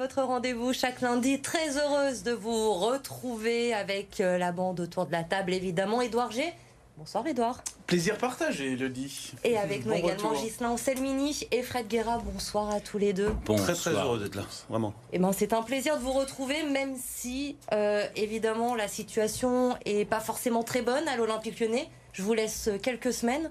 Votre 0.00 0.22
rendez-vous 0.22 0.72
chaque 0.72 1.00
lundi. 1.02 1.40
Très 1.40 1.76
heureuse 1.76 2.22
de 2.22 2.32
vous 2.32 2.72
retrouver 2.72 3.74
avec 3.74 4.20
euh, 4.20 4.38
la 4.38 4.50
bande 4.50 4.80
autour 4.80 5.06
de 5.06 5.12
la 5.12 5.22
table, 5.22 5.52
évidemment. 5.52 6.00
Édouard 6.00 6.32
G. 6.32 6.52
Bonsoir 6.96 7.26
Edouard. 7.26 7.62
Plaisir 7.86 8.16
partagé, 8.18 8.76
le 8.76 8.88
dit. 8.88 9.32
Et 9.44 9.56
avec 9.56 9.86
nous 9.86 9.92
également 9.92 10.34
Gislain 10.34 10.76
Selmini 10.76 11.46
et 11.50 11.62
Fred 11.62 11.86
Guerra. 11.86 12.18
Bonsoir 12.18 12.70
à 12.70 12.80
tous 12.80 12.98
les 12.98 13.12
deux. 13.12 13.30
Très 13.44 13.74
très 13.74 13.90
heureux 13.90 14.18
d'être 14.18 14.34
là, 14.34 14.44
vraiment. 14.68 14.94
Et 15.12 15.16
eh 15.16 15.18
ben, 15.18 15.32
c'est 15.32 15.52
un 15.52 15.62
plaisir 15.62 15.96
de 15.98 16.02
vous 16.02 16.12
retrouver, 16.12 16.62
même 16.64 16.96
si 16.96 17.56
euh, 17.72 18.06
évidemment 18.16 18.74
la 18.74 18.88
situation 18.88 19.76
est 19.84 20.04
pas 20.04 20.20
forcément 20.20 20.62
très 20.62 20.82
bonne 20.82 21.06
à 21.08 21.16
l'Olympique 21.16 21.60
Lyonnais. 21.60 21.88
Je 22.12 22.22
vous 22.22 22.32
laisse 22.34 22.70
quelques 22.82 23.12
semaines 23.12 23.50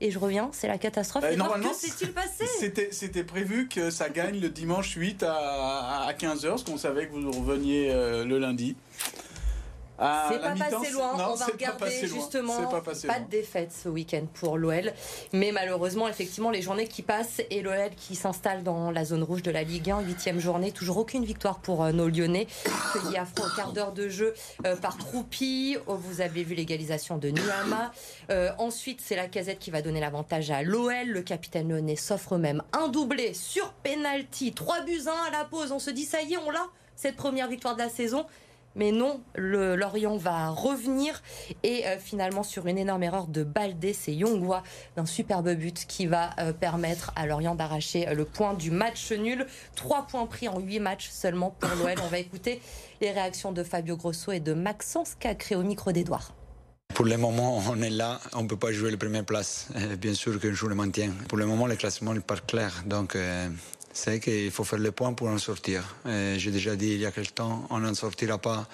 et 0.00 0.10
je 0.10 0.18
reviens, 0.18 0.50
c'est 0.52 0.68
la 0.68 0.78
catastrophe. 0.78 1.24
Euh, 1.24 1.36
normalement, 1.36 1.70
que 1.70 1.76
s'est-il 1.76 2.12
passé? 2.12 2.44
C'était 2.90 3.24
prévu 3.24 3.68
que 3.68 3.90
ça 3.90 4.08
gagne 4.08 4.40
le 4.40 4.48
dimanche 4.48 4.94
8 4.94 5.22
à, 5.22 6.12
15h, 6.18 6.48
parce 6.48 6.64
qu'on 6.64 6.76
savait 6.76 7.06
que 7.06 7.12
vous 7.12 7.30
reveniez 7.30 7.90
euh, 7.90 8.24
le 8.24 8.38
lundi. 8.38 8.76
Ah, 9.98 10.28
c'est 10.30 10.40
pas 10.40 10.54
passé 10.54 10.90
loin. 10.90 11.12
on 11.14 11.34
va 11.34 11.46
regarder 11.46 12.06
justement. 12.06 12.66
Pas, 12.66 12.80
pas 12.80 13.20
de 13.20 13.30
défaite 13.30 13.72
ce 13.72 13.88
week-end 13.88 14.26
pour 14.34 14.58
l'OL. 14.58 14.92
Mais 15.32 15.52
malheureusement, 15.52 16.08
effectivement, 16.08 16.50
les 16.50 16.62
journées 16.62 16.88
qui 16.88 17.02
passent 17.02 17.40
et 17.50 17.62
l'OL 17.62 17.90
qui 17.96 18.14
s'installe 18.14 18.62
dans 18.62 18.90
la 18.90 19.04
zone 19.04 19.22
rouge 19.22 19.42
de 19.42 19.50
la 19.50 19.62
Ligue 19.62 19.90
1, 19.90 20.00
huitième 20.00 20.38
journée, 20.38 20.72
toujours 20.72 20.98
aucune 20.98 21.24
victoire 21.24 21.58
pour 21.60 21.82
euh, 21.82 21.92
nos 21.92 22.08
Lyonnais. 22.08 22.46
y 23.10 23.16
affrontent 23.16 23.48
au 23.48 23.56
quart 23.56 23.72
d'heure 23.72 23.92
de 23.92 24.08
jeu 24.08 24.34
euh, 24.66 24.76
par 24.76 24.96
Troupi. 24.98 25.76
Oh, 25.86 25.94
vous 25.96 26.20
avez 26.20 26.44
vu 26.44 26.54
l'égalisation 26.54 27.18
de 27.18 27.30
Nuama. 27.30 27.92
Euh, 28.30 28.50
ensuite, 28.58 29.00
c'est 29.02 29.16
la 29.16 29.28
casette 29.28 29.58
qui 29.58 29.70
va 29.70 29.82
donner 29.82 30.00
l'avantage 30.00 30.50
à 30.50 30.62
l'OL. 30.62 31.06
Le 31.06 31.22
capitaine 31.22 31.68
lyonnais 31.68 31.96
s'offre 31.96 32.36
même 32.36 32.62
un 32.72 32.88
doublé 32.88 33.34
sur 33.34 33.72
penalty. 33.72 34.52
3 34.52 34.82
buts 34.82 35.02
1 35.06 35.28
à 35.28 35.30
la 35.30 35.44
pause. 35.44 35.72
On 35.72 35.78
se 35.78 35.90
dit, 35.90 36.04
ça 36.04 36.22
y 36.22 36.34
est, 36.34 36.38
on 36.38 36.50
l'a, 36.50 36.66
cette 36.96 37.16
première 37.16 37.48
victoire 37.48 37.74
de 37.74 37.80
la 37.80 37.88
saison. 37.88 38.26
Mais 38.76 38.92
non, 38.92 39.22
Lorient 39.36 40.18
va 40.18 40.50
revenir 40.50 41.22
et 41.62 41.86
euh, 41.86 41.96
finalement 41.98 42.42
sur 42.42 42.66
une 42.66 42.76
énorme 42.76 43.02
erreur 43.02 43.26
de 43.26 43.42
Baldé, 43.42 43.94
c'est 43.94 44.14
Yongwa 44.14 44.62
d'un 44.96 45.06
superbe 45.06 45.50
but 45.54 45.86
qui 45.88 46.06
va 46.06 46.30
euh, 46.38 46.52
permettre 46.52 47.10
à 47.16 47.26
Lorient 47.26 47.54
d'arracher 47.54 48.06
euh, 48.06 48.12
le 48.12 48.26
point 48.26 48.52
du 48.52 48.70
match 48.70 49.12
nul. 49.12 49.46
Trois 49.76 50.06
points 50.06 50.26
pris 50.26 50.46
en 50.48 50.60
huit 50.60 50.78
matchs 50.78 51.08
seulement 51.08 51.56
pour 51.58 51.70
l'OL. 51.78 51.94
On 52.04 52.08
va 52.08 52.18
écouter 52.18 52.60
les 53.00 53.10
réactions 53.10 53.50
de 53.50 53.64
Fabio 53.64 53.96
Grosso 53.96 54.30
et 54.30 54.40
de 54.40 54.52
Maxence 54.52 55.14
Cacré 55.18 55.56
au 55.56 55.62
micro 55.62 55.90
d'Edouard. 55.92 56.34
Pour 56.94 57.06
le 57.06 57.16
moment, 57.16 57.58
on 57.68 57.80
est 57.80 57.90
là, 57.90 58.20
on 58.34 58.42
ne 58.42 58.48
peut 58.48 58.58
pas 58.58 58.72
jouer 58.72 58.90
les 58.90 58.96
premières 58.98 59.24
places. 59.24 59.68
Bien 59.98 60.12
sûr 60.12 60.38
qu'on 60.38 60.52
joue 60.52 60.68
le 60.68 60.74
maintien. 60.74 61.12
Pour 61.28 61.38
le 61.38 61.46
moment, 61.46 61.66
le 61.66 61.76
classement 61.76 62.12
n'est 62.12 62.20
pas 62.20 62.36
clair. 62.36 62.84
Donc, 62.86 63.16
c'est 63.96 64.20
qu'il 64.20 64.50
faut 64.50 64.64
faire 64.64 64.78
le 64.78 64.92
point 64.92 65.14
pour 65.14 65.28
en 65.28 65.38
sortir. 65.38 65.96
J'ai 66.04 66.50
déjà 66.50 66.76
dit 66.76 66.92
il 66.92 67.00
y 67.00 67.06
a 67.06 67.10
quelque 67.10 67.32
temps, 67.32 67.66
on 67.70 67.78
n'en 67.78 67.94
sortira 67.94 68.36
pas 68.36 68.68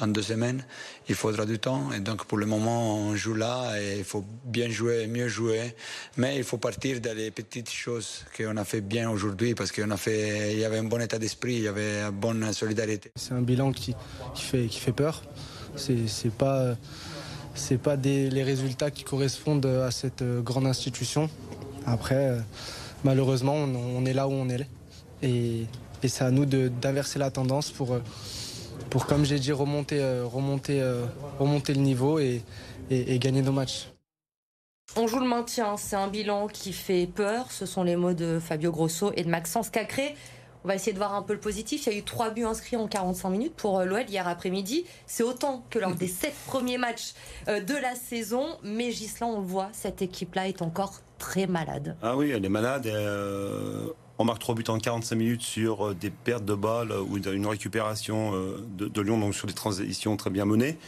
en 0.00 0.08
deux 0.08 0.22
semaines. 0.22 0.64
Il 1.08 1.14
faudra 1.14 1.46
du 1.46 1.60
temps. 1.60 1.92
Et 1.92 2.00
donc, 2.00 2.24
pour 2.24 2.36
le 2.36 2.46
moment, 2.46 2.98
on 2.98 3.14
joue 3.14 3.34
là 3.34 3.80
et 3.80 3.98
il 3.98 4.04
faut 4.04 4.24
bien 4.44 4.68
jouer, 4.68 5.06
mieux 5.06 5.28
jouer. 5.28 5.74
Mais 6.16 6.36
il 6.36 6.42
faut 6.42 6.58
partir 6.58 7.00
des 7.00 7.30
petites 7.30 7.70
choses 7.70 8.24
qu'on 8.36 8.56
a 8.56 8.64
fait 8.64 8.80
bien 8.80 9.08
aujourd'hui 9.08 9.54
parce 9.54 9.70
qu'on 9.70 9.90
a 9.92 9.96
fait, 9.96 10.52
il 10.52 10.58
y 10.58 10.64
avait 10.64 10.78
un 10.78 10.84
bon 10.84 11.00
état 11.00 11.20
d'esprit, 11.20 11.54
il 11.54 11.62
y 11.62 11.68
avait 11.68 12.02
une 12.02 12.10
bonne 12.10 12.52
solidarité. 12.52 13.12
C'est 13.14 13.34
un 13.34 13.42
bilan 13.42 13.70
qui, 13.72 13.94
fait, 14.34 14.66
qui 14.66 14.80
fait 14.80 14.92
peur. 14.92 15.22
C'est 15.76 16.32
pas, 16.36 16.74
c'est 17.54 17.80
pas 17.80 17.96
des, 17.96 18.30
les 18.30 18.42
résultats 18.42 18.90
qui 18.90 19.04
correspondent 19.04 19.66
à 19.66 19.92
cette 19.92 20.24
grande 20.42 20.66
institution. 20.66 21.30
Après, 21.86 22.36
malheureusement, 23.06 23.54
on, 23.54 24.04
est 24.04 24.12
là 24.12 24.26
où 24.26 24.32
on 24.32 24.48
est. 24.48 24.66
Et, 25.22 25.66
c'est 26.06 26.24
à 26.24 26.30
nous 26.30 26.44
d'inverser 26.44 27.18
la 27.18 27.30
tendance 27.30 27.70
pour, 27.70 27.94
euh, 27.94 28.00
pour 28.90 29.06
comme 29.06 29.24
j'ai 29.24 29.38
dit, 29.38 29.52
remonter, 29.52 30.00
euh, 30.00 30.24
euh, 30.70 31.06
remonter 31.38 31.74
le 31.74 31.80
niveau 31.80 32.18
et, 32.18 32.42
gagner 32.90 33.42
nos 33.42 33.52
matchs. 33.52 33.88
On 34.96 35.06
joue 35.06 35.18
le 35.18 35.26
maintien, 35.26 35.76
c'est 35.76 35.96
un 35.96 36.08
bilan 36.08 36.46
qui 36.46 36.72
fait 36.72 37.06
peur. 37.06 37.50
Ce 37.50 37.66
sont 37.66 37.82
les 37.82 37.96
mots 37.96 38.14
de 38.14 38.38
Fabio 38.40 38.70
Grosso 38.70 39.12
et 39.16 39.24
de 39.24 39.28
Maxence 39.28 39.70
Cacré. 39.70 40.14
On 40.64 40.68
va 40.68 40.74
essayer 40.74 40.92
de 40.92 40.98
voir 40.98 41.14
un 41.14 41.22
peu 41.22 41.32
le 41.32 41.40
positif. 41.40 41.86
Il 41.86 41.92
y 41.92 41.96
a 41.96 41.98
eu 41.98 42.02
trois 42.02 42.30
buts 42.30 42.44
inscrits 42.44 42.76
en 42.76 42.88
45 42.88 43.30
minutes 43.30 43.54
pour 43.54 43.80
l'OL 43.82 44.04
hier 44.08 44.26
après-midi. 44.26 44.84
C'est 45.06 45.22
autant 45.22 45.64
que 45.70 45.78
lors 45.78 45.94
des 45.94 46.08
sept 46.08 46.34
premiers 46.46 46.78
matchs 46.78 47.14
de 47.46 47.74
la 47.74 47.94
saison. 47.94 48.46
Mais 48.62 48.90
Gislain, 48.90 49.28
on 49.28 49.40
le 49.40 49.46
voit, 49.46 49.68
cette 49.72 50.02
équipe-là 50.02 50.48
est 50.48 50.62
encore 50.62 51.00
très 51.18 51.46
malade. 51.46 51.96
Ah 52.02 52.16
oui, 52.16 52.30
elle 52.30 52.44
est 52.44 52.50
malade. 52.50 52.86
Euh, 52.86 53.88
on 54.18 54.24
marque 54.24 54.40
trois 54.40 54.54
buts 54.54 54.64
en 54.68 54.78
45 54.78 55.16
minutes 55.16 55.42
sur 55.42 55.88
euh, 55.88 55.94
des 55.94 56.10
pertes 56.10 56.44
de 56.44 56.54
balles 56.54 56.92
ou 56.92 57.16
une 57.18 57.46
récupération 57.46 58.34
euh, 58.34 58.64
de, 58.76 59.00
Lyon, 59.00 59.18
donc 59.18 59.34
sur 59.34 59.46
des 59.46 59.54
transitions 59.54 60.16
très 60.16 60.30
bien 60.30 60.44
menées. 60.44 60.78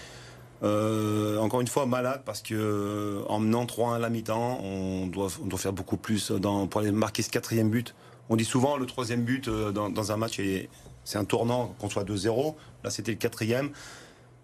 encore 0.63 1.61
une 1.61 1.69
fois, 1.69 1.87
malade 1.87 2.23
parce 2.25 2.43
que 2.43 3.23
en 3.29 3.41
menant 3.41 3.65
3-1 3.65 3.97
à 3.97 3.99
la 3.99 4.11
mi-temps, 4.11 4.61
on 4.63 5.07
doit, 5.07 5.29
faire 5.57 5.73
beaucoup 5.73 5.97
plus 5.97 6.33
pour 6.71 6.81
aller 6.81 6.93
marquer 6.93 7.23
ce 7.23 7.31
quatrième 7.31 7.71
but. 7.71 7.95
On 8.29 8.37
dit 8.37 8.45
souvent 8.45 8.77
le 8.77 8.87
troisième 8.87 9.25
but 9.25 9.49
dans, 9.49 10.13
un 10.13 10.17
match, 10.17 10.41
c'est 11.05 11.19
un 11.19 11.25
tournant 11.25 11.75
qu'on 11.79 11.89
soit 11.89 12.05
2-0. 12.05 12.55
Là, 12.85 12.91
c'était 12.91 13.13
le 13.13 13.19
quatrième. 13.19 13.71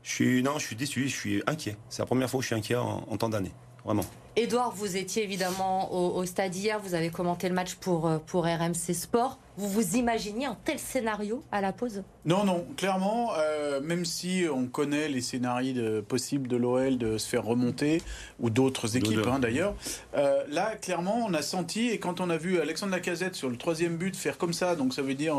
Je 0.03 0.13
suis, 0.13 0.77
déçu, 0.77 1.09
je 1.09 1.15
suis 1.15 1.43
inquiet. 1.47 1.77
C'est 1.89 2.03
la 2.03 2.07
première 2.07 2.29
fois 2.29 2.39
où 2.39 2.43
je 2.43 2.49
suis 2.49 2.57
inquiet 2.57 2.77
en, 2.77 3.07
en 3.09 3.17
temps 3.17 3.29
d'année. 3.29 3.53
Vraiment. 3.85 4.05
Edouard, 4.37 4.73
vous 4.75 4.97
étiez 4.97 5.23
évidemment 5.23 5.95
au, 6.17 6.25
stade 6.25 6.57
hier, 6.57 6.81
vous 6.81 6.95
avez 6.95 7.11
commenté 7.11 7.49
le 7.49 7.55
match 7.55 7.77
pour, 7.77 8.09
euh, 8.09 8.19
pour 8.19 8.45
RMC 8.45 8.93
Sport. 8.93 9.39
Vous 9.57 9.69
vous 9.69 9.95
imaginiez 9.95 10.47
un 10.47 10.57
tel 10.65 10.81
scénario 10.81 11.45
à 11.53 11.61
la 11.61 11.73
pause? 11.73 12.03
Non, 12.25 12.43
non, 12.45 12.67
clairement, 12.77 13.31
euh, 13.39 13.81
même 13.81 14.05
si 14.05 14.47
on 14.53 14.67
connaît 14.67 15.07
les 15.09 15.21
scénarios 15.21 16.03
possibles 16.03 16.49
de 16.49 16.57
l'OL 16.57 16.99
de 16.99 17.17
se 17.17 17.29
faire 17.29 17.45
remonter, 17.45 18.03
ou 18.41 18.51
d'autres 18.51 18.97
équipes 18.97 19.25
hein, 19.29 19.39
d'ailleurs, 19.39 19.77
euh, 20.17 20.43
là, 20.49 20.75
clairement, 20.75 21.25
on 21.29 21.33
a 21.33 21.43
senti, 21.43 21.91
et 21.91 22.01
quand 22.01 22.21
on 22.21 22.29
a 22.29 22.37
vu 22.37 22.61
Alexandre 22.61 22.91
Lacazette 22.91 23.37
sur 23.37 23.49
le 23.49 23.57
troisième 23.57 23.97
but 23.97 24.17
faire 24.17 24.37
comme 24.37 24.53
ça, 24.53 24.75
donc 24.75 24.95
ça 24.95 25.03
veut 25.03 25.15
dire 25.15 25.37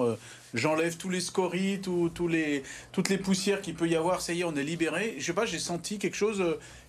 j'enlève 0.53 0.95
tous 0.95 1.09
les 1.09 1.19
scories, 1.19 1.81
tous 1.81 2.27
les, 2.29 2.63
toutes 2.93 3.09
les 3.09 3.17
poussières 3.17 3.59
qu'il 3.59 3.75
peut 3.75 3.89
y 3.89 3.97
avoir, 3.97 4.21
ça 4.21 4.31
y 4.31 4.39
est, 4.39 4.43
on 4.45 4.55
est 4.55 4.63
libéré. 4.63 5.15
Je 5.17 5.25
sais 5.25 5.33
pas, 5.33 5.45
j'ai 5.45 5.59
senti 5.59 5.99
quelque 5.99 6.15
chose 6.15 6.41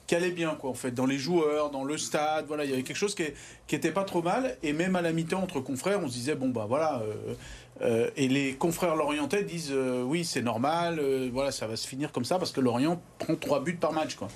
qui 0.07 0.15
allait 0.15 0.31
bien, 0.31 0.55
quoi, 0.55 0.71
en 0.71 0.75
fait, 0.75 0.93
dans 0.93 1.07
les 1.07 1.19
joueurs, 1.19 1.71
dans 1.71 1.85
le 1.85 1.99
stade. 1.99 2.47
Voilà, 2.47 2.65
il 2.65 2.71
y 2.71 2.73
avait 2.73 2.83
quelque 2.83 2.97
chose 2.97 3.15
qui, 3.15 3.25
qui 3.67 3.75
était 3.75 3.91
pas 3.91 4.05
trop 4.05 4.23
mal. 4.23 4.57
Et 4.63 4.73
même 4.73 4.97
à 4.97 5.03
la 5.03 5.13
mi-temps, 5.13 5.43
entre 5.43 5.61
confrères, 5.61 6.01
on 6.03 6.09
se 6.09 6.15
disait, 6.15 6.35
bon, 6.35 6.49
bah 6.49 6.67
voilà. 6.69 7.03
Euh, 7.03 7.35
euh, 7.83 8.11
et 8.17 8.29
les 8.29 8.55
confrères 8.55 8.97
lorientais 8.97 9.43
disent, 9.43 9.73
euh, 9.73 10.03
oui, 10.03 10.25
c'est 10.25 10.43
normal, 10.43 11.01
voilà, 11.33 11.51
ça 11.51 11.67
va 11.67 11.77
se 11.77 11.87
finir 11.87 12.11
comme 12.13 12.25
ça 12.25 12.39
parce 12.39 12.51
que 12.53 12.61
Lorient 12.61 13.01
prend 13.19 13.35
trois 13.35 13.61
buts 13.61 13.77
par 13.77 13.93
match, 13.93 14.15
quoi. 14.15 14.29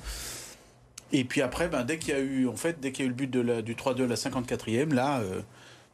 Et 1.12 1.24
puis 1.24 1.42
après, 1.42 1.68
ben, 1.68 1.84
dès 1.84 1.98
qu'il 1.98 2.14
y 2.14 2.16
a 2.16 2.20
eu, 2.20 2.46
en 2.46 2.56
fait, 2.56 2.78
dès 2.80 2.92
qu'il 2.92 3.04
y 3.04 3.06
a 3.06 3.06
eu 3.06 3.10
le 3.10 3.16
but 3.16 3.30
de 3.30 3.40
la, 3.40 3.62
du 3.62 3.74
3-2 3.74 4.04
à 4.04 4.06
la 4.06 4.14
54e, 4.14 4.92
là. 4.94 5.22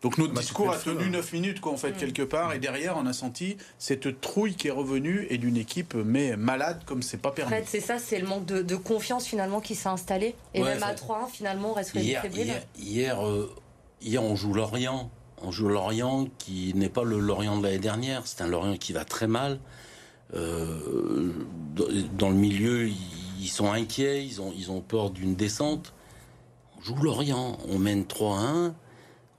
Donc 0.03 0.19
notre 0.19 0.35
bah, 0.35 0.41
discours 0.41 0.71
a 0.71 0.77
tenu 0.77 1.09
9 1.09 1.25
hein. 1.25 1.29
minutes, 1.33 1.61
quoi, 1.61 1.73
en 1.73 1.77
fait, 1.77 1.93
mm. 1.93 1.97
quelque 1.97 2.23
part. 2.23 2.53
Et 2.53 2.59
derrière, 2.59 2.97
on 2.97 3.07
a 3.07 3.13
senti 3.13 3.57
cette 3.79 4.21
trouille 4.21 4.55
qui 4.55 4.69
est 4.69 4.73
revenue 4.73 5.27
et 5.31 5.39
d'une 5.39 5.57
équipe, 5.57 5.95
mais 5.95 6.37
malade 6.37 6.83
comme 6.85 7.03
c'est 7.03 7.17
pas 7.17 7.31
permis. 7.31 7.53
En 7.53 7.57
fait, 7.57 7.65
c'est 7.67 7.81
ça, 7.81 7.99
c'est 7.99 8.19
le 8.19 8.27
manque 8.27 8.45
de, 8.45 8.77
confiance 8.77 9.27
finalement 9.27 9.61
qui 9.61 9.75
s'est 9.75 9.89
installé. 9.89 10.35
Et 10.55 10.63
même 10.63 10.83
à 10.83 10.95
3-1, 10.95 11.31
finalement, 11.33 11.71
on 11.71 11.75
reste 11.75 11.95
hier, 11.95 12.25
hier, 12.27 12.63
hier, 12.79 13.27
euh, 13.27 13.55
hier, 14.03 14.23
on 14.23 14.37
joue 14.37 14.53
Lorient. 14.53 15.11
On 15.43 15.51
joue 15.51 15.69
Lorient 15.69 16.29
qui 16.39 16.73
n'est 16.75 16.89
pas 16.89 17.05
le 17.05 17.19
Lorient 17.19 17.57
de 17.57 17.63
l'année 17.63 17.79
dernière. 17.79 18.27
C'est 18.27 18.43
un 18.43 18.47
Lorient 18.47 18.77
qui 18.77 18.93
va 18.93 19.05
très 19.05 19.27
mal. 19.27 19.59
Euh, 20.35 21.33
dans 22.19 22.31
le 22.31 22.37
milieu, 22.37 22.89
ils 22.89 23.49
sont 23.49 23.73
inquiets, 23.73 24.25
ils 24.25 24.41
ont, 24.41 24.53
ils 24.57 24.71
ont 24.71 24.81
peur 24.81 25.11
d'une 25.11 25.35
descente. 25.35 25.95
On 26.79 26.83
joue 26.83 26.97
Lorient, 26.97 27.59
on 27.69 27.79
mène 27.79 28.05
3-1 28.05 28.73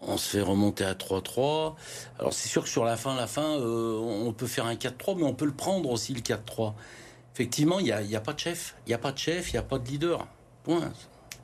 on 0.01 0.17
se 0.17 0.29
fait 0.29 0.41
remonter 0.41 0.83
à 0.83 0.93
3-3. 0.93 1.75
Alors 2.19 2.33
c'est 2.33 2.47
sûr 2.47 2.63
que 2.63 2.69
sur 2.69 2.85
la 2.85 2.97
fin, 2.97 3.15
la 3.15 3.27
fin, 3.27 3.59
euh, 3.59 3.99
on 3.99 4.31
peut 4.33 4.47
faire 4.47 4.65
un 4.65 4.75
4-3, 4.75 5.17
mais 5.17 5.23
on 5.23 5.33
peut 5.33 5.45
le 5.45 5.53
prendre 5.53 5.89
aussi 5.89 6.13
le 6.13 6.21
4-3. 6.21 6.73
Effectivement, 7.33 7.79
il 7.79 7.85
n'y 7.85 7.91
a, 7.91 8.17
a, 8.17 8.21
pas 8.21 8.33
de 8.33 8.39
chef, 8.39 8.75
il 8.85 8.89
n'y 8.89 8.95
a 8.95 8.99
pas 8.99 9.11
de 9.11 9.17
chef, 9.17 9.51
il 9.51 9.53
n'y 9.53 9.59
a 9.59 9.63
pas 9.63 9.79
de 9.79 9.87
leader. 9.87 10.27
Point. 10.63 10.91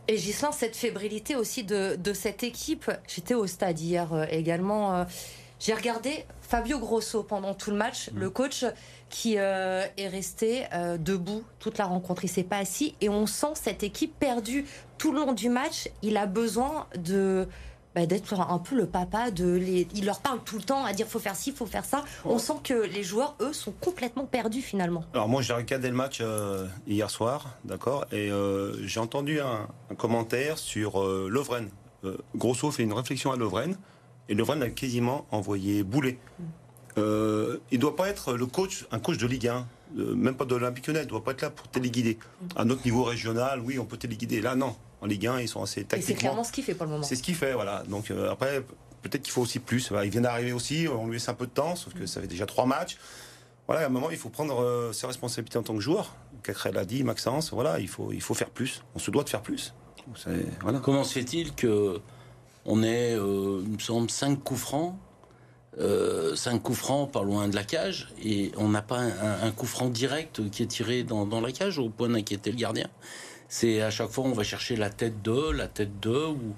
Et 0.07 0.17
Gislain, 0.17 0.51
cette 0.51 0.75
fébrilité 0.75 1.35
aussi 1.35 1.63
de, 1.63 1.97
cette 2.13 2.43
équipe, 2.43 2.91
j'étais 3.07 3.35
au 3.35 3.47
stade 3.47 3.79
hier 3.79 4.11
euh, 4.13 4.25
également, 4.29 4.95
euh, 4.95 5.03
j'ai 5.59 5.73
regardé 5.73 6.25
Fabio 6.41 6.77
Grosso 6.77 7.23
pendant 7.23 7.53
tout 7.53 7.71
le 7.71 7.77
match, 7.77 8.09
mm. 8.11 8.19
le 8.19 8.29
coach 8.29 8.65
qui 9.09 9.35
est 9.35 10.07
resté 10.07 10.65
debout 10.97 11.43
toute 11.59 11.77
la 11.77 11.85
rencontre, 11.85 12.25
il 12.25 12.27
s'est 12.27 12.41
pas 12.43 12.57
assis 12.57 12.95
et 12.99 13.09
on 13.09 13.27
sent 13.27 13.53
cette 13.53 13.83
équipe 13.83 14.17
perdue 14.17 14.65
tout 14.97 15.11
le 15.11 15.19
long 15.19 15.33
du 15.33 15.49
match, 15.49 15.87
il 16.01 16.17
a 16.17 16.25
besoin 16.25 16.87
de 16.97 17.47
bah, 17.95 18.05
d'être 18.05 18.39
un 18.39 18.59
peu 18.59 18.75
le 18.75 18.85
papa 18.85 19.31
de 19.31 19.53
les... 19.53 19.87
il 19.93 20.05
leur 20.05 20.19
parle 20.19 20.39
tout 20.43 20.57
le 20.57 20.63
temps 20.63 20.83
à 20.85 20.93
dire 20.93 21.07
faut 21.07 21.19
faire 21.19 21.35
ci 21.35 21.51
faut 21.51 21.65
faire 21.65 21.85
ça. 21.85 22.03
On 22.25 22.39
sent 22.39 22.53
que 22.63 22.73
les 22.73 23.03
joueurs 23.03 23.35
eux 23.41 23.53
sont 23.53 23.71
complètement 23.71 24.25
perdus 24.25 24.61
finalement. 24.61 25.03
Alors 25.13 25.27
moi 25.27 25.41
j'ai 25.41 25.53
regardé 25.53 25.89
le 25.89 25.95
match 25.95 26.19
euh, 26.21 26.67
hier 26.87 27.09
soir 27.09 27.57
d'accord 27.65 28.05
et 28.11 28.31
euh, 28.31 28.85
j'ai 28.85 28.99
entendu 28.99 29.39
un, 29.39 29.67
commentaire 29.97 30.57
sur 30.57 31.01
euh, 31.01 31.27
Lovren. 31.29 31.69
Grosso 32.35 32.69
fait 32.69 32.83
une 32.83 32.91
réflexion 32.91 33.31
à 33.31 33.37
Lovren 33.37 33.77
et 34.27 34.33
Lovren 34.33 34.61
a 34.61 34.69
quasiment 34.69 35.25
envoyé 35.31 35.83
boulet 35.83 36.19
euh, 36.97 37.57
il 37.71 37.77
ne 37.77 37.81
doit 37.81 37.95
pas 37.95 38.09
être 38.09 38.33
le 38.33 38.45
coach, 38.45 38.85
un 38.91 38.99
coach 38.99 39.17
de 39.17 39.27
Ligue 39.27 39.47
1, 39.47 39.65
même 39.95 40.35
pas 40.35 40.45
de 40.45 40.55
l'Olympique 40.55 40.87
Lyonnais, 40.87 41.01
il 41.01 41.05
ne 41.05 41.09
doit 41.09 41.23
pas 41.23 41.31
être 41.31 41.41
là 41.41 41.49
pour 41.49 41.67
téléguider. 41.67 42.17
À 42.55 42.65
notre 42.65 42.83
niveau 42.85 43.03
régional, 43.03 43.61
oui, 43.61 43.79
on 43.79 43.85
peut 43.85 43.97
téléguider. 43.97 44.41
Là, 44.41 44.55
non. 44.55 44.75
En 45.03 45.05
Ligue 45.05 45.27
1, 45.27 45.41
ils 45.41 45.49
sont 45.49 45.61
assez 45.61 45.83
tactiquement. 45.83 46.15
c'est 46.15 46.19
clairement 46.19 46.43
ce 46.45 46.51
qu'il 46.53 46.63
fait 46.63 46.75
pour 46.75 46.85
le 46.85 46.93
moment. 46.93 47.03
C'est 47.03 47.17
ce 47.17 47.23
qu'il 47.23 47.35
fait, 47.35 47.51
voilà. 47.51 47.83
Donc 47.89 48.09
euh, 48.09 48.31
après, 48.31 48.61
peut-être 49.01 49.21
qu'il 49.21 49.33
faut 49.33 49.41
aussi 49.41 49.59
plus. 49.59 49.91
il 50.01 50.09
vient 50.09 50.21
d'arriver 50.21 50.53
aussi, 50.53 50.87
on 50.87 51.07
lui 51.07 51.15
laisse 51.15 51.27
un 51.27 51.33
peu 51.33 51.45
de 51.45 51.51
temps, 51.51 51.75
sauf 51.75 51.93
que 51.93 52.05
ça 52.05 52.21
fait 52.21 52.27
déjà 52.27 52.45
trois 52.45 52.65
matchs. 52.65 52.97
Voilà, 53.67 53.83
à 53.83 53.85
un 53.87 53.89
moment, 53.89 54.11
il 54.11 54.17
faut 54.17 54.29
prendre 54.29 54.61
euh, 54.61 54.93
ses 54.93 55.05
responsabilités 55.05 55.57
en 55.57 55.63
tant 55.63 55.73
que 55.75 55.81
joueur. 55.81 56.15
Cacrel 56.41 56.73
l'a 56.75 56.85
dit, 56.85 57.03
Maxence, 57.03 57.51
voilà, 57.51 57.81
il 57.81 57.89
faut, 57.89 58.13
il 58.13 58.21
faut 58.21 58.33
faire 58.33 58.49
plus. 58.49 58.81
On 58.95 58.99
se 58.99 59.11
doit 59.11 59.25
de 59.25 59.29
faire 59.29 59.41
plus. 59.41 59.73
Voilà. 60.61 60.79
Comment 60.79 61.03
se 61.03 61.13
fait-il 61.13 61.53
que 61.53 61.99
on 62.65 62.81
ait, 62.81 63.13
euh, 63.13 63.61
il 63.65 63.73
me 63.73 63.79
semble, 63.79 64.09
5 64.09 64.41
coups 64.41 64.61
francs, 64.61 64.95
euh, 65.79 66.33
5 66.33 66.59
coups 66.59 66.77
francs 66.77 67.11
pas 67.11 67.23
loin 67.23 67.49
de 67.49 67.55
la 67.55 67.65
cage, 67.65 68.13
et 68.23 68.53
on 68.55 68.69
n'a 68.69 68.81
pas 68.81 68.99
un, 68.99 69.51
coup 69.51 69.65
franc 69.65 69.89
direct 69.89 70.49
qui 70.49 70.63
est 70.63 70.67
tiré 70.67 71.03
dans, 71.03 71.25
dans 71.25 71.41
la 71.41 71.51
cage 71.51 71.77
au 71.77 71.89
point 71.89 72.07
d'inquiéter 72.07 72.51
le 72.51 72.57
gardien? 72.57 72.87
C'est 73.55 73.83
à 73.83 73.91
chaque 73.91 74.09
fois 74.09 74.23
on 74.23 74.31
va 74.31 74.41
chercher 74.41 74.75
la 74.75 74.89
tête 74.89 75.21
de, 75.21 75.51
la 75.51 75.67
tête 75.67 75.99
de, 75.99 76.25
ou 76.25 76.55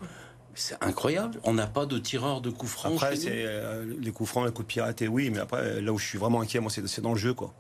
c'est 0.53 0.81
incroyable. 0.81 1.37
On 1.43 1.53
n'a 1.53 1.67
pas 1.67 1.85
de 1.85 1.97
tireur 1.97 2.39
de 2.39 2.49
coups 2.49 2.71
francs. 2.71 2.93
Après, 3.03 3.17
c'est 3.17 3.31
euh, 3.33 3.83
les 3.99 4.11
coups 4.13 4.29
francs, 4.29 4.45
les 4.45 4.53
coups 4.53 4.65
de 4.65 4.71
piraté, 4.71 5.09
oui, 5.09 5.29
mais 5.29 5.39
après, 5.39 5.81
là 5.81 5.91
où 5.91 5.97
je 5.97 6.05
suis 6.05 6.17
vraiment 6.17 6.39
inquiet, 6.39 6.61
moi, 6.61 6.71
c'est 6.71 7.01
dans 7.01 7.11
le 7.11 7.17
jeu, 7.17 7.33
quoi. 7.33 7.53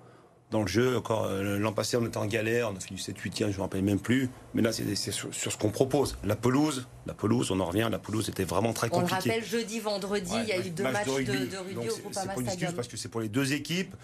Dans 0.51 0.61
le 0.61 0.67
jeu, 0.67 0.95
encore 0.95 1.25
euh, 1.25 1.59
l'an 1.59 1.73
passé, 1.73 1.97
on 1.97 2.05
était 2.05 2.15
en 2.15 2.27
galère, 2.27 2.71
on 2.71 2.77
a 2.77 2.79
fini 2.79 2.97
7 2.97 3.19
8 3.19 3.37
je 3.39 3.43
ne 3.43 3.51
me 3.51 3.59
rappelle 3.59 3.83
même 3.83 3.99
plus. 3.99 4.29
Mais 4.53 4.61
là, 4.61 4.71
c'est 4.71 5.11
sur, 5.11 5.33
ce 5.33 5.57
qu'on 5.57 5.69
propose. 5.69 6.17
La 6.23 6.37
pelouse, 6.37 6.87
la 7.05 7.13
pelouse, 7.13 7.51
on 7.51 7.59
en 7.59 7.65
revient, 7.65 7.89
la 7.91 7.99
pelouse 7.99 8.29
était 8.29 8.45
vraiment 8.45 8.71
très 8.71 8.87
compliquée. 8.87 9.15
On 9.15 9.25
le 9.25 9.31
rappelle, 9.31 9.45
jeudi, 9.45 9.81
vendredi, 9.81 10.31
il 10.43 10.47
y 10.47 10.53
a 10.53 10.65
eu 10.65 10.69
deux 10.69 10.83
matchs 10.83 11.07
de 11.07 11.11
rugby, 11.11 11.47
de, 11.47 11.57
rugby 11.57 11.89
au 11.89 11.91
C'est 12.09 12.25
pas 12.25 12.39
une 12.39 12.47
excuse 12.47 12.73
parce 12.73 12.87
que 12.87 12.95
c'est 12.95 13.09
pour 13.09 13.19
les 13.19 13.27
deux 13.27 13.51
équipes. 13.51 13.95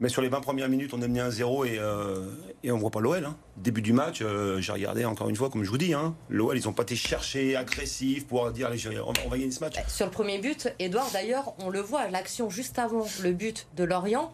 Mais 0.00 0.08
sur 0.08 0.22
les 0.22 0.28
20 0.28 0.40
premières 0.40 0.68
minutes, 0.68 0.92
on 0.92 1.00
est 1.02 1.08
mené 1.08 1.20
1-0 1.20 1.66
et, 1.66 1.78
euh, 1.78 2.26
et 2.62 2.72
on 2.72 2.78
voit 2.78 2.90
pas 2.90 3.00
l'OL. 3.00 3.24
Hein. 3.24 3.36
Début 3.56 3.80
du 3.80 3.92
match, 3.92 4.20
euh, 4.22 4.60
j'ai 4.60 4.72
regardé 4.72 5.04
encore 5.04 5.28
une 5.28 5.36
fois, 5.36 5.50
comme 5.50 5.62
je 5.62 5.70
vous 5.70 5.78
dis, 5.78 5.94
hein, 5.94 6.14
l'OL, 6.28 6.56
ils 6.56 6.68
ont 6.68 6.72
pas 6.72 6.82
été 6.82 6.96
cherchés, 6.96 7.54
agressifs 7.56 8.26
pour 8.26 8.50
dire 8.50 8.66
allez, 8.66 8.80
on, 8.98 9.28
va 9.28 9.38
gagner 9.38 9.52
ce 9.52 9.60
match. 9.60 9.76
Sur 9.86 10.06
le 10.06 10.12
premier 10.12 10.38
but, 10.38 10.68
Edouard, 10.80 11.08
d'ailleurs, 11.12 11.54
on 11.60 11.70
le 11.70 11.80
voit, 11.80 12.08
l'action 12.08 12.50
juste 12.50 12.78
avant 12.78 13.06
le 13.22 13.32
but 13.32 13.68
de 13.76 13.84
Lorient, 13.84 14.32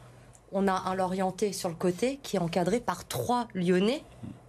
on 0.53 0.67
a 0.67 0.73
un 0.73 0.95
Lorienté 0.95 1.53
sur 1.53 1.69
le 1.69 1.75
côté 1.75 2.19
qui 2.23 2.37
est 2.37 2.41
encadré 2.41 2.81
par 2.81 3.07
trois 3.07 3.47
Lyonnais 3.55 4.03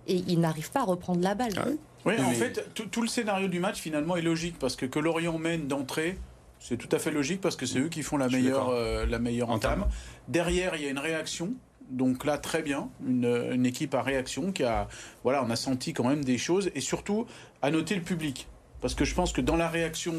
et 0.08 0.24
il 0.28 0.40
n'arrive 0.40 0.72
pas 0.72 0.82
à 0.82 0.86
reprendre 0.86 1.22
la 1.22 1.36
balle. 1.36 1.54
Ah 1.58 1.66
oui, 2.06 2.16
en 2.20 2.32
fait, 2.32 2.74
tout, 2.74 3.02
le 3.02 3.08
scénario 3.08 3.48
du 3.48 3.60
match 3.60 3.80
finalement 3.80 4.16
est 4.16 4.24
logique 4.24 4.58
parce 4.58 4.76
que 4.76 4.86
que 4.86 4.98
Lorient 4.98 5.38
mène 5.38 5.68
d'entrée, 5.68 6.18
c'est 6.60 6.78
tout 6.78 6.90
à 6.92 7.00
fait 7.00 7.12
logique 7.12 7.42
parce 7.42 7.56
que 7.56 7.66
c'est 7.66 7.80
eux 7.80 7.90
qui 7.90 8.02
font 8.02 8.18
la 8.18 8.28
meilleure, 8.28 8.70
euh, 8.70 9.06
la 9.06 9.20
meilleure 9.20 9.52
entame. 9.52 9.86
Derrière, 10.28 10.76
il 10.76 10.84
y 10.84 10.88
a 10.88 10.90
une 10.90 11.00
réaction. 11.00 11.54
Donc 11.90 12.24
là, 12.24 12.38
très 12.38 12.62
bien, 12.62 12.90
une, 13.06 13.66
équipe 13.66 13.94
à 13.96 14.02
réaction 14.02 14.54
qui 14.54 14.64
a, 14.64 14.88
voilà, 15.24 15.44
on 15.44 15.50
a 15.50 15.58
senti 15.58 15.94
quand 15.94 16.08
même 16.08 16.24
des 16.24 16.38
choses 16.38 16.72
et 16.74 16.80
surtout 16.80 17.26
à 17.62 17.70
noter 17.70 17.96
le 17.96 18.02
public. 18.02 18.48
Parce 18.80 18.96
que 18.96 19.04
je 19.04 19.14
pense 19.14 19.34
que 19.34 19.42
dans 19.42 19.58
la 19.58 19.68
réaction 19.68 20.16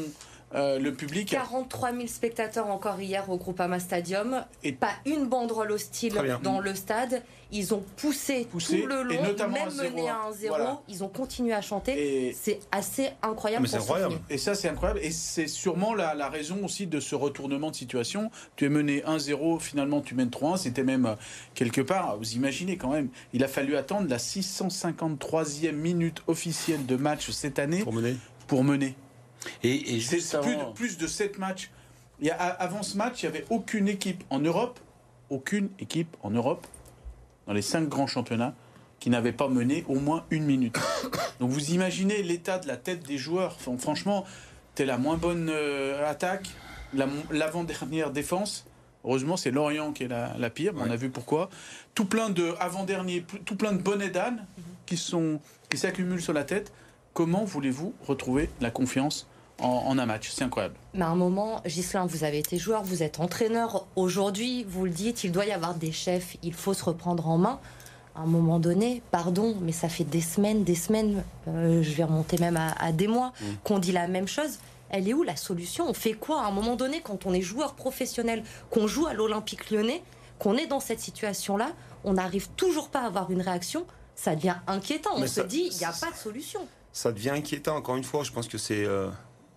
euh, 0.55 0.79
le 0.79 0.93
public. 0.93 1.29
43 1.29 1.91
000 1.91 2.07
spectateurs 2.07 2.67
encore 2.67 2.99
hier 2.99 3.29
au 3.29 3.37
Groupama 3.37 3.79
Stadium. 3.79 4.43
Et 4.63 4.71
pas 4.71 4.93
une 5.05 5.25
banderole 5.25 5.71
hostile 5.71 6.13
dans 6.41 6.59
le 6.59 6.75
stade. 6.75 7.23
Ils 7.55 7.75
ont 7.75 7.83
poussé, 7.97 8.47
tout 8.49 8.87
le 8.87 9.03
long, 9.03 9.21
même 9.21 9.73
mené 9.75 10.09
à 10.09 10.21
1-0. 10.31 10.77
Ils 10.89 11.03
ont 11.03 11.07
continué 11.07 11.53
à 11.53 11.61
chanter. 11.61 12.35
C'est 12.39 12.59
assez 12.71 13.09
incroyable. 13.21 13.67
c'est 13.67 13.77
incroyable. 13.77 14.15
Et 14.29 14.39
ça, 14.39 14.55
c'est 14.55 14.69
incroyable. 14.69 15.01
Et 15.03 15.11
c'est 15.11 15.47
sûrement 15.47 15.93
la, 15.93 16.15
la, 16.15 16.29
raison 16.29 16.65
aussi 16.65 16.87
de 16.87 16.99
ce 16.99 17.13
retournement 17.13 17.69
de 17.69 17.75
situation. 17.75 18.31
Tu 18.55 18.65
es 18.65 18.69
mené 18.69 19.01
1-0, 19.01 19.59
finalement 19.59 20.01
tu 20.01 20.15
mènes 20.15 20.29
3-1. 20.29 20.57
C'était 20.57 20.83
même 20.83 21.05
euh, 21.05 21.15
quelque 21.53 21.81
part, 21.81 22.17
vous 22.17 22.33
imaginez 22.33 22.77
quand 22.77 22.89
même, 22.89 23.09
il 23.33 23.43
a 23.43 23.47
fallu 23.47 23.75
attendre 23.75 24.09
la 24.09 24.17
653e 24.17 25.71
minute 25.71 26.21
officielle 26.27 26.85
de 26.85 26.95
match 26.95 27.29
cette 27.31 27.59
année 27.59 27.83
pour 27.83 27.93
mener. 27.93 28.15
Pour 28.47 28.63
mener. 28.63 28.95
Et, 29.63 29.99
c'est 29.99 30.39
plus, 30.41 30.55
de, 30.55 30.73
plus 30.73 30.97
de 30.97 31.07
7 31.07 31.37
matchs. 31.37 31.71
Il 32.19 32.27
y 32.27 32.31
a, 32.31 32.35
avant 32.35 32.83
ce 32.83 32.97
match, 32.97 33.23
il 33.23 33.29
n'y 33.29 33.35
avait 33.35 33.45
aucune 33.49 33.87
équipe 33.87 34.23
en 34.29 34.39
Europe, 34.39 34.79
aucune 35.29 35.69
équipe 35.79 36.15
en 36.21 36.31
Europe, 36.31 36.65
dans 37.47 37.53
les 37.53 37.61
5 37.61 37.89
grands 37.89 38.07
championnats, 38.07 38.53
qui 38.99 39.09
n'avait 39.09 39.33
pas 39.33 39.49
mené 39.49 39.83
au 39.87 39.99
moins 39.99 40.25
une 40.29 40.45
minute. 40.45 40.77
Donc 41.39 41.49
vous 41.49 41.71
imaginez 41.71 42.23
l'état 42.23 42.59
de 42.59 42.67
la 42.67 42.77
tête 42.77 43.05
des 43.05 43.17
joueurs. 43.17 43.57
franchement, 43.59 44.25
es 44.77 44.85
la 44.85 44.97
moins 44.97 45.17
bonne 45.17 45.49
euh, 45.49 46.09
attaque, 46.09 46.47
l'avant-dernière 47.31 48.11
défense. 48.11 48.65
Heureusement, 49.03 49.35
c'est 49.35 49.51
Lorient 49.51 49.91
qui 49.91 50.03
est 50.03 50.07
la, 50.07 50.49
pire. 50.49 50.73
On 50.77 50.89
a 50.89 50.95
vu 50.95 51.09
pourquoi. 51.09 51.49
Tout 51.93 52.05
plein 52.05 52.29
de 52.29 52.53
avant-dernier, 52.59 53.25
tout 53.43 53.57
plein 53.57 53.73
de 53.73 53.81
bonnets 53.81 54.09
d'âne 54.09 54.45
qui 54.85 54.95
sont 54.95 55.41
qui 55.69 55.77
s'accumulent 55.77 56.21
sur 56.21 56.33
la 56.33 56.43
tête. 56.43 56.71
Comment 57.13 57.43
voulez-vous 57.43 57.93
retrouver 58.07 58.49
la 58.61 58.71
confiance 58.71 59.27
en, 59.63 59.97
un 59.97 60.05
match. 60.05 60.31
C'est 60.31 60.43
incroyable. 60.43 60.75
Mais 60.93 61.03
à 61.03 61.09
un 61.09 61.15
moment, 61.15 61.61
Gislain, 61.65 62.05
vous 62.05 62.23
avez 62.23 62.39
été 62.39 62.57
joueur, 62.57 62.83
vous 62.83 63.03
êtes 63.03 63.19
entraîneur. 63.19 63.85
Aujourd'hui, 63.95 64.65
vous 64.67 64.85
le 64.85 64.91
dites, 64.91 65.23
il 65.23 65.31
doit 65.31 65.45
y 65.45 65.51
avoir 65.51 65.75
des 65.75 65.91
chefs, 65.91 66.37
il 66.43 66.53
faut 66.53 66.73
se 66.73 66.83
reprendre 66.83 67.27
en 67.27 67.37
main. 67.37 67.59
À 68.15 68.21
un 68.21 68.25
moment 68.25 68.59
donné, 68.59 69.01
pardon, 69.09 69.55
mais 69.61 69.71
ça 69.71 69.89
fait 69.89 70.03
des 70.03 70.21
semaines, 70.21 70.63
des 70.63 70.75
semaines, 70.75 71.23
euh, 71.47 71.81
je 71.81 71.91
vais 71.93 72.03
remonter 72.03 72.37
même 72.37 72.57
à, 72.57 72.91
des 72.91 73.07
mois, 73.07 73.33
mm. 73.41 73.45
qu'on 73.63 73.79
dit 73.79 73.91
la 73.91 74.07
même 74.07 74.27
chose. 74.27 74.59
Elle 74.89 75.09
est 75.09 75.13
où 75.15 75.23
la 75.23 75.35
solution? 75.35 75.89
On 75.89 75.95
fait 75.95 76.13
quoi? 76.13 76.43
À 76.43 76.45
un 76.45 76.51
moment 76.51 76.75
donné 76.75 77.01
quand 77.01 77.25
on 77.25 77.33
est 77.33 77.41
joueur 77.41 77.73
professionnel, 77.73 78.43
qu'on 78.69 78.85
joue 78.85 79.07
à 79.07 79.13
l'Olympique 79.13 79.71
lyonnais, 79.71 80.03
qu'on 80.37 80.55
est 80.57 80.67
dans 80.67 80.79
cette 80.79 80.99
situation-là, 80.99 81.71
on 82.03 82.13
n'arrive 82.13 82.49
toujours 82.49 82.89
pas 82.89 82.99
à 82.99 83.07
avoir 83.07 83.31
une 83.31 83.41
réaction 83.41 83.87
ça 84.15 84.35
devient 84.35 84.55
inquiétant. 84.67 85.11
On 85.15 85.27
se 85.27 85.41
dit, 85.41 85.69
il 85.71 85.77
n'y 85.77 85.85
a 85.85 85.91
pas 85.91 86.11
de 86.11 86.15
solution. 86.15 86.67
Ça 86.91 87.11
devient 87.11 87.31
inquiétant, 87.31 87.75
encore 87.75 87.95
une 87.95 88.03
fois. 88.03 88.23
Je 88.23 88.31
pense 88.31 88.47
que 88.47 88.57
c'est 88.57 88.85
euh, 88.85 89.09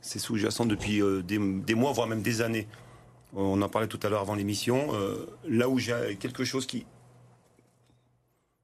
c'est 0.07 0.21
sous-jacent 0.21 0.67
depuis 0.67 1.03
euh, 1.03 1.23
des, 1.23 1.75
mois, 1.75 1.93
voire 1.93 2.07
même 2.07 2.23
des 2.23 2.41
années. 2.41 2.69
On 3.35 3.61
en 3.61 3.69
parlait 3.69 3.89
tout 3.89 3.99
à 4.03 4.09
l'heure 4.09 4.21
avant 4.21 4.37
l'émission. 4.37 4.95
Euh, 4.95 5.27
là 5.49 5.69
où 5.69 5.79
j'ai 5.79 6.17
quelque 6.19 6.45
chose 6.45 6.67
qui, 6.67 6.87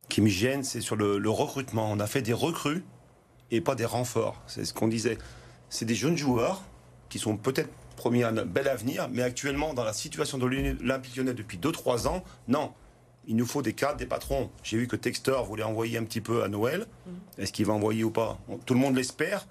qui 0.08 0.20
me 0.20 0.28
gêne, 0.28 0.62
c'est 0.62 0.80
sur 0.80 0.96
le, 0.96 1.28
recrutement. 1.28 1.90
On 1.90 1.98
a 1.98 2.06
fait 2.06 2.22
des 2.22 2.32
recrues 2.32 2.84
et 3.50 3.60
pas 3.60 3.74
des 3.74 3.84
renforts. 3.84 4.40
C'est 4.46 4.64
ce 4.64 4.72
qu'on 4.72 4.88
disait. 4.88 5.18
C'est 5.68 5.84
des 5.84 5.96
jeunes 5.96 6.16
joueurs 6.16 6.62
qui 7.08 7.18
sont 7.18 7.36
peut-être 7.36 7.70
promis 7.96 8.22
un 8.22 8.32
bel 8.44 8.68
avenir, 8.68 9.08
mais 9.10 9.22
actuellement, 9.22 9.74
dans 9.74 9.84
la 9.84 9.92
situation 9.92 10.38
de 10.38 10.46
l'Olympique 10.46 11.16
lyonnais 11.16 11.34
depuis 11.34 11.58
2-3 11.58 12.06
ans, 12.08 12.24
non. 12.48 12.72
Il 13.26 13.36
nous 13.36 13.46
faut 13.46 13.62
des 13.62 13.72
cadres, 13.72 13.98
des 13.98 14.06
patrons. 14.06 14.50
J'ai 14.62 14.78
vu 14.78 14.88
que 14.88 14.96
Textor 14.96 15.44
voulait 15.44 15.62
envoyer 15.62 15.98
un 15.98 16.04
petit 16.04 16.20
peu 16.20 16.42
à 16.42 16.48
Noël. 16.48 16.86
Mm. 17.06 17.10
Est-ce 17.42 17.52
qu'il 17.52 17.66
va 17.66 17.72
envoyer 17.72 18.04
ou 18.04 18.10
pas? 18.10 18.38
Tout 18.64 18.74
le 18.74 18.80
monde 18.80 18.96
l'espère, 18.96 19.46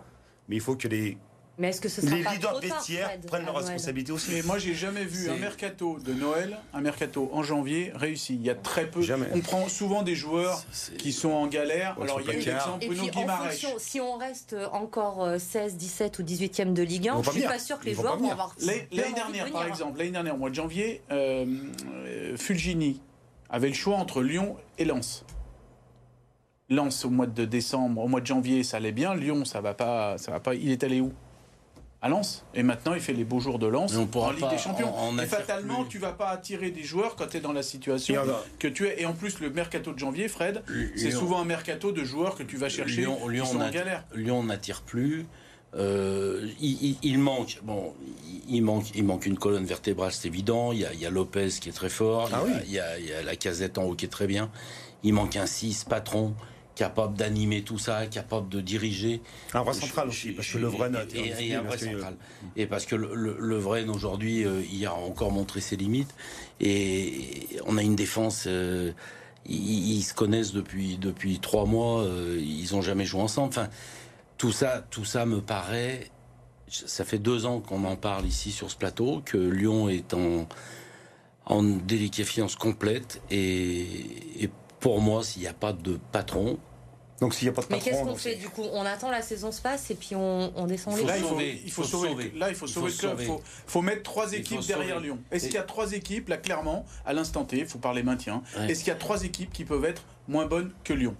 mais 0.49 0.55
il 0.55 0.61
faut 0.61 0.75
que 0.75 0.87
les 0.87 1.17
mais 1.61 1.69
est-ce 1.69 1.79
que 1.79 1.89
ce 1.89 2.01
les 2.01 2.23
leaders 2.23 2.59
vestiaires 2.59 3.11
prennent 3.27 3.45
leurs 3.45 3.57
responsabilités 3.57 4.11
aussi 4.11 4.31
Mais 4.31 4.41
moi, 4.41 4.57
j'ai 4.57 4.73
jamais 4.73 5.05
vu 5.05 5.29
un 5.29 5.37
mercato 5.37 5.99
de 5.99 6.11
Noël, 6.11 6.57
un 6.73 6.81
mercato 6.81 7.29
en 7.33 7.43
janvier 7.43 7.91
réussi. 7.93 8.33
Il 8.33 8.41
y 8.41 8.49
a 8.49 8.55
très 8.55 8.87
peu. 8.87 9.01
Jamais. 9.01 9.27
On 9.33 9.39
prend 9.41 9.67
souvent 9.69 10.01
des 10.01 10.15
joueurs 10.15 10.63
qui 10.97 11.13
sont 11.13 11.29
en 11.29 11.45
galère. 11.45 11.95
Alors, 12.01 12.19
il 12.19 12.27
y 12.27 12.29
a 12.31 12.33
eu 12.33 12.37
l'exemple 12.37 12.87
Bruno 12.87 13.07
Guimaraes. 13.07 13.51
Si 13.77 14.01
on 14.01 14.17
reste 14.17 14.55
encore 14.73 15.39
16, 15.39 15.73
euh, 15.73 15.77
17 15.77 16.19
ou 16.19 16.23
18e 16.23 16.73
de 16.73 16.81
Ligue 16.81 17.09
1, 17.09 17.21
je 17.21 17.29
suis 17.29 17.41
pas 17.43 17.59
sûr 17.59 17.79
que 17.79 17.85
les 17.85 17.93
joueurs 17.93 18.17
vont 18.17 18.31
avoir. 18.31 18.55
L'année 18.59 19.13
dernière, 19.13 19.51
par 19.51 19.67
exemple, 19.67 19.99
l'année 19.99 20.11
dernière, 20.11 20.35
au 20.35 20.39
mois 20.39 20.49
de 20.49 20.55
janvier, 20.55 21.01
euh, 21.11 21.45
euh, 22.05 22.37
Fulgini 22.37 23.01
avait 23.49 23.67
le 23.67 23.73
choix 23.73 23.97
entre 23.97 24.23
Lyon 24.23 24.57
et 24.79 24.85
Lens. 24.85 25.25
Lens 26.69 27.05
au 27.05 27.09
mois 27.09 27.27
de 27.27 27.45
décembre, 27.45 28.01
au 28.01 28.07
mois 28.07 28.21
de 28.21 28.25
janvier, 28.25 28.63
ça 28.63 28.77
allait 28.77 28.93
bien. 28.93 29.13
Lyon, 29.13 29.45
ça 29.45 29.61
va 29.61 29.73
pas, 29.73 30.17
ça 30.17 30.31
va 30.31 30.39
pas. 30.39 30.55
Il 30.55 30.71
est 30.71 30.83
allé 30.83 31.01
où? 31.01 31.11
À 32.01 32.09
Lens. 32.09 32.43
Et 32.55 32.63
maintenant, 32.63 32.93
il 32.95 32.99
fait 32.99 33.13
les 33.13 33.23
beaux 33.23 33.39
jours 33.39 33.59
de 33.59 33.67
Lens 33.67 33.93
en 33.95 34.31
Ligue 34.31 34.49
des 34.49 34.57
Champions. 34.57 34.93
et 35.21 35.25
fatalement, 35.25 35.85
tu 35.85 35.99
vas 35.99 36.13
pas 36.13 36.29
attirer 36.29 36.71
des 36.71 36.83
joueurs 36.83 37.15
quand 37.15 37.27
tu 37.27 37.37
es 37.37 37.39
dans 37.39 37.53
la 37.53 37.63
situation 37.63 38.15
que 38.59 38.67
tu 38.67 38.87
es. 38.87 39.01
Et 39.01 39.05
en 39.05 39.13
plus, 39.13 39.39
le 39.39 39.49
mercato 39.49 39.93
de 39.93 39.99
janvier, 39.99 40.27
Fred, 40.27 40.63
c'est 40.95 41.11
souvent 41.11 41.41
un 41.41 41.45
mercato 41.45 41.91
de 41.91 42.03
joueurs 42.03 42.35
que 42.35 42.43
tu 42.43 42.57
vas 42.57 42.69
chercher 42.69 43.01
Lyon, 43.01 43.17
qui 43.29 43.37
sont 43.45 43.61
en 43.61 43.69
galère. 43.69 44.03
Lyon 44.13 44.43
n'attire 44.43 44.81
plus. 44.81 45.25
Euh, 45.73 46.49
il, 46.59 47.17
manque, 47.17 47.59
bon, 47.63 47.93
il 48.49 48.61
manque, 48.61 48.93
il 48.93 49.05
manque 49.05 49.25
une 49.25 49.37
colonne 49.37 49.63
vertébrale, 49.63 50.11
c'est 50.11 50.27
évident. 50.27 50.73
Il 50.73 50.79
y, 50.79 51.05
a, 51.05 51.09
Lopez 51.09 51.47
qui 51.61 51.69
est 51.69 51.73
très 51.73 51.87
fort. 51.87 52.29
Ah 52.33 52.43
il, 52.65 52.71
y 52.71 52.79
a, 52.79 52.99
il, 52.99 53.05
y 53.05 53.13
a, 53.13 53.23
la 53.23 53.37
casette 53.37 53.77
en 53.77 53.83
haut 53.83 53.95
qui 53.95 54.03
est 54.03 54.09
très 54.09 54.27
bien. 54.27 54.51
Il 55.03 55.13
manque 55.13 55.37
un 55.37 55.45
6 55.45 55.85
patron 55.85 56.35
capable 56.75 57.17
d'animer 57.17 57.63
tout 57.63 57.77
ça, 57.77 58.07
capable 58.07 58.49
de 58.49 58.61
diriger. 58.61 59.21
Un 59.53 59.63
vrai 59.63 59.73
central 59.73 60.07
aussi, 60.07 60.31
parce 60.31 60.47
que 60.47 60.57
le 60.57 60.67
vrai 60.67 60.89
et, 61.13 61.53
un 61.53 61.61
vrai 61.61 61.77
central. 61.77 62.15
Et 62.55 62.65
parce 62.65 62.85
que 62.85 62.95
le, 62.95 63.57
vrai 63.57 63.83
aujourd'hui, 63.87 64.45
euh, 64.45 64.61
il 64.71 64.85
a 64.85 64.93
encore 64.93 65.31
montré 65.31 65.61
ses 65.61 65.75
limites. 65.75 66.13
Et 66.59 67.47
on 67.65 67.77
a 67.77 67.83
une 67.83 67.95
défense. 67.95 68.45
Euh, 68.47 68.91
ils, 69.45 70.03
se 70.03 70.13
connaissent 70.13 70.53
depuis 70.53 70.97
depuis 70.97 71.39
trois 71.39 71.65
mois. 71.65 72.01
Euh, 72.01 72.39
ils 72.41 72.75
ont 72.75 72.81
jamais 72.81 73.05
joué 73.05 73.21
ensemble. 73.21 73.49
Enfin, 73.49 73.69
tout 74.37 74.51
ça, 74.51 74.85
tout 74.89 75.05
ça 75.05 75.25
me 75.25 75.41
paraît. 75.41 76.09
Ça 76.67 77.03
fait 77.03 77.19
deux 77.19 77.45
ans 77.45 77.59
qu'on 77.59 77.83
en 77.83 77.97
parle 77.97 78.25
ici 78.25 78.51
sur 78.51 78.71
ce 78.71 78.77
plateau 78.77 79.21
que 79.25 79.37
Lyon 79.37 79.89
est 79.89 80.13
en 80.13 80.47
en 81.45 81.63
déliquescence 81.63 82.55
complète. 82.55 83.21
Et, 83.29 84.49
pour 84.81 84.99
moi, 84.99 85.23
s'il 85.23 85.43
n'y 85.43 85.47
a 85.47 85.53
pas 85.53 85.71
de 85.71 85.97
patron, 86.11 86.57
donc 87.21 87.35
s'il 87.35 87.47
n'y 87.47 87.51
a 87.51 87.53
pas 87.53 87.61
de 87.61 87.67
patron, 87.67 87.85
Mais 87.85 87.91
qu'est-ce 87.91 88.03
qu'on 88.03 88.15
fait 88.15 88.35
du 88.35 88.49
coup? 88.49 88.63
On 88.73 88.83
attend 88.83 89.11
la 89.11 89.21
saison 89.21 89.51
se 89.51 89.61
passe 89.61 89.91
et 89.91 89.95
puis 89.95 90.15
on, 90.15 90.65
descend 90.65 90.97
les 90.97 91.03
là, 91.05 91.17
il 91.17 91.23
faut, 91.23 91.39
il 91.39 91.71
faut, 91.71 91.83
sauver. 91.83 92.33
Là, 92.35 92.49
il 92.49 92.55
faut 92.55 92.67
sauver 92.67 92.89
le 92.91 92.97
club. 92.97 93.17
Il 93.21 93.37
faut, 93.67 93.81
mettre 93.81 94.03
trois 94.03 94.33
équipes 94.33 94.65
derrière 94.65 94.99
Lyon. 94.99 95.19
Est-ce 95.31 95.45
qu'il 95.45 95.53
y 95.53 95.59
a 95.59 95.63
trois 95.63 95.93
équipes, 95.93 96.27
là, 96.27 96.37
clairement, 96.37 96.85
à 97.05 97.13
l'instant 97.13 97.45
T, 97.45 97.59
il 97.59 97.67
faut 97.67 97.79
parler 97.79 98.03
maintien, 98.03 98.41
est-ce 98.67 98.79
qu'il 98.79 98.89
y 98.89 98.95
a 98.95 98.95
trois 98.95 99.23
équipes 99.23 99.53
qui 99.53 99.63
peuvent 99.63 99.85
être 99.85 100.03
moins 100.27 100.47
bonnes 100.47 100.73
que 100.83 100.93
Lyon? 100.93 101.15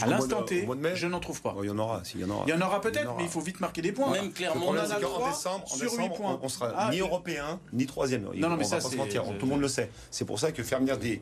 À 0.00 0.06
l'instant 0.06 0.42
T, 0.42 0.66
je 0.94 1.06
n'en 1.06 1.20
trouve 1.20 1.42
pas. 1.42 1.54
il 1.60 1.66
y 1.66 1.70
en 1.70 1.78
aura, 1.78 2.02
il 2.14 2.20
y 2.20 2.24
en 2.24 2.30
aura. 2.30 2.44
Il 2.46 2.50
y 2.50 2.54
en 2.54 2.60
aura 2.60 2.80
peut-être, 2.80 3.14
mais 3.16 3.24
il 3.24 3.28
faut 3.28 3.40
vite 3.40 3.60
marquer 3.60 3.82
des 3.82 3.92
points. 3.92 4.12
Même 4.12 4.32
clairement, 4.32 4.68
on 4.68 4.70
en 4.70 4.76
a 4.76 4.96
en 4.96 5.28
décembre, 5.28 5.68
sur 5.68 5.96
points. 6.14 6.38
on, 6.40 6.48
sera 6.48 6.72
ah, 6.76 6.90
ni 6.92 7.00
européen 7.00 7.60
ni 7.72 7.84
troisième. 7.84 8.22
Non, 8.22 8.48
non, 8.48 8.56
mais 8.56 8.64
ça, 8.64 8.80
c'est 8.80 8.96
tout 8.96 9.46
le 9.46 9.46
monde 9.46 9.60
le 9.60 9.68
sait. 9.68 9.90
C'est 10.12 10.24
pour 10.24 10.38
ça 10.38 10.52
que 10.52 10.62
faire 10.62 10.78
venir 10.78 10.98
des 10.98 11.20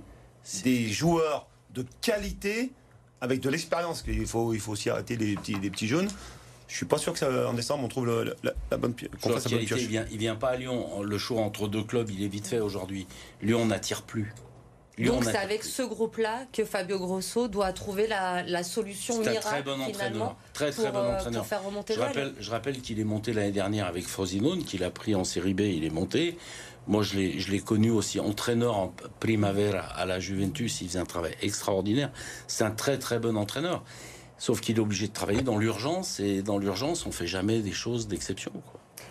des 0.64 0.88
joueurs 0.88 1.48
de 1.74 1.84
qualité 2.00 2.72
avec 3.20 3.40
de 3.40 3.50
l'expérience, 3.50 4.02
qu'il 4.02 4.26
faut 4.26 4.54
il 4.54 4.60
faut 4.60 4.72
aussi 4.72 4.90
arrêter 4.90 5.16
les 5.16 5.34
petits 5.36 5.54
les 5.54 5.70
petits 5.70 5.88
jeunes. 5.88 6.08
Je 6.68 6.76
suis 6.76 6.86
pas 6.86 6.98
sûr 6.98 7.12
que 7.12 7.18
ça, 7.18 7.48
en 7.48 7.52
décembre 7.52 7.84
on 7.84 7.88
trouve 7.88 8.06
la, 8.06 8.76
bonne 8.76 8.94
pioche. 8.94 9.10
Il 9.52 9.88
vient, 9.88 10.06
il 10.12 10.18
vient 10.18 10.36
pas 10.36 10.50
à 10.50 10.56
Lyon. 10.56 11.02
Le 11.02 11.18
choix 11.18 11.40
entre 11.40 11.66
deux 11.66 11.82
clubs, 11.82 12.08
il 12.10 12.22
est 12.22 12.28
vite 12.28 12.46
fait 12.46 12.60
aujourd'hui. 12.60 13.08
Lyon 13.42 13.66
n'attire 13.66 14.02
plus. 14.02 14.32
Donc 14.98 15.24
c'est 15.24 15.36
avec 15.36 15.64
ce 15.64 15.82
groupe-là 15.82 16.46
que 16.52 16.64
Fabio 16.64 16.98
Grosso 16.98 17.48
doit 17.48 17.72
trouver 17.72 18.06
la, 18.06 18.62
solution 18.62 19.18
miracle 19.18 19.40
très 19.40 19.62
bon 19.62 19.78
finalement 19.86 20.36
très, 20.52 20.70
très 20.70 20.90
pour, 20.90 21.00
bon 21.00 21.14
entraîneur. 21.14 21.46
faire 21.46 21.64
remonter 21.64 21.94
je 21.94 22.00
rappelle, 22.00 22.34
je 22.38 22.50
rappelle 22.50 22.80
qu'il 22.80 23.00
est 23.00 23.04
monté 23.04 23.32
l'année 23.32 23.52
dernière 23.52 23.86
avec 23.86 24.06
Frosinone, 24.06 24.64
qu'il 24.64 24.84
a 24.84 24.90
pris 24.90 25.14
en 25.14 25.24
série 25.24 25.54
B, 25.54 25.60
il 25.60 25.84
est 25.84 25.90
monté. 25.90 26.36
Moi, 26.86 27.02
je 27.02 27.50
l'ai 27.50 27.60
connu 27.60 27.90
aussi 27.90 28.20
entraîneur 28.20 28.76
en 28.76 28.92
Primavera 29.20 29.80
à 29.80 30.06
la 30.06 30.18
Juventus. 30.18 30.80
Il 30.80 30.88
faisait 30.88 30.98
un 30.98 31.04
travail 31.04 31.34
extraordinaire. 31.42 32.10
C'est 32.46 32.64
un 32.64 32.70
très 32.70 32.98
très 32.98 33.18
bon 33.18 33.36
entraîneur. 33.36 33.84
Sauf 34.38 34.60
qu'il 34.60 34.78
est 34.78 34.80
obligé 34.80 35.06
de 35.06 35.12
travailler 35.12 35.42
dans 35.42 35.58
l'urgence 35.58 36.18
et 36.18 36.42
dans 36.42 36.56
l'urgence, 36.56 37.04
on 37.04 37.12
fait 37.12 37.26
jamais 37.26 37.60
des 37.60 37.72
choses 37.72 38.08
d'exception. 38.08 38.52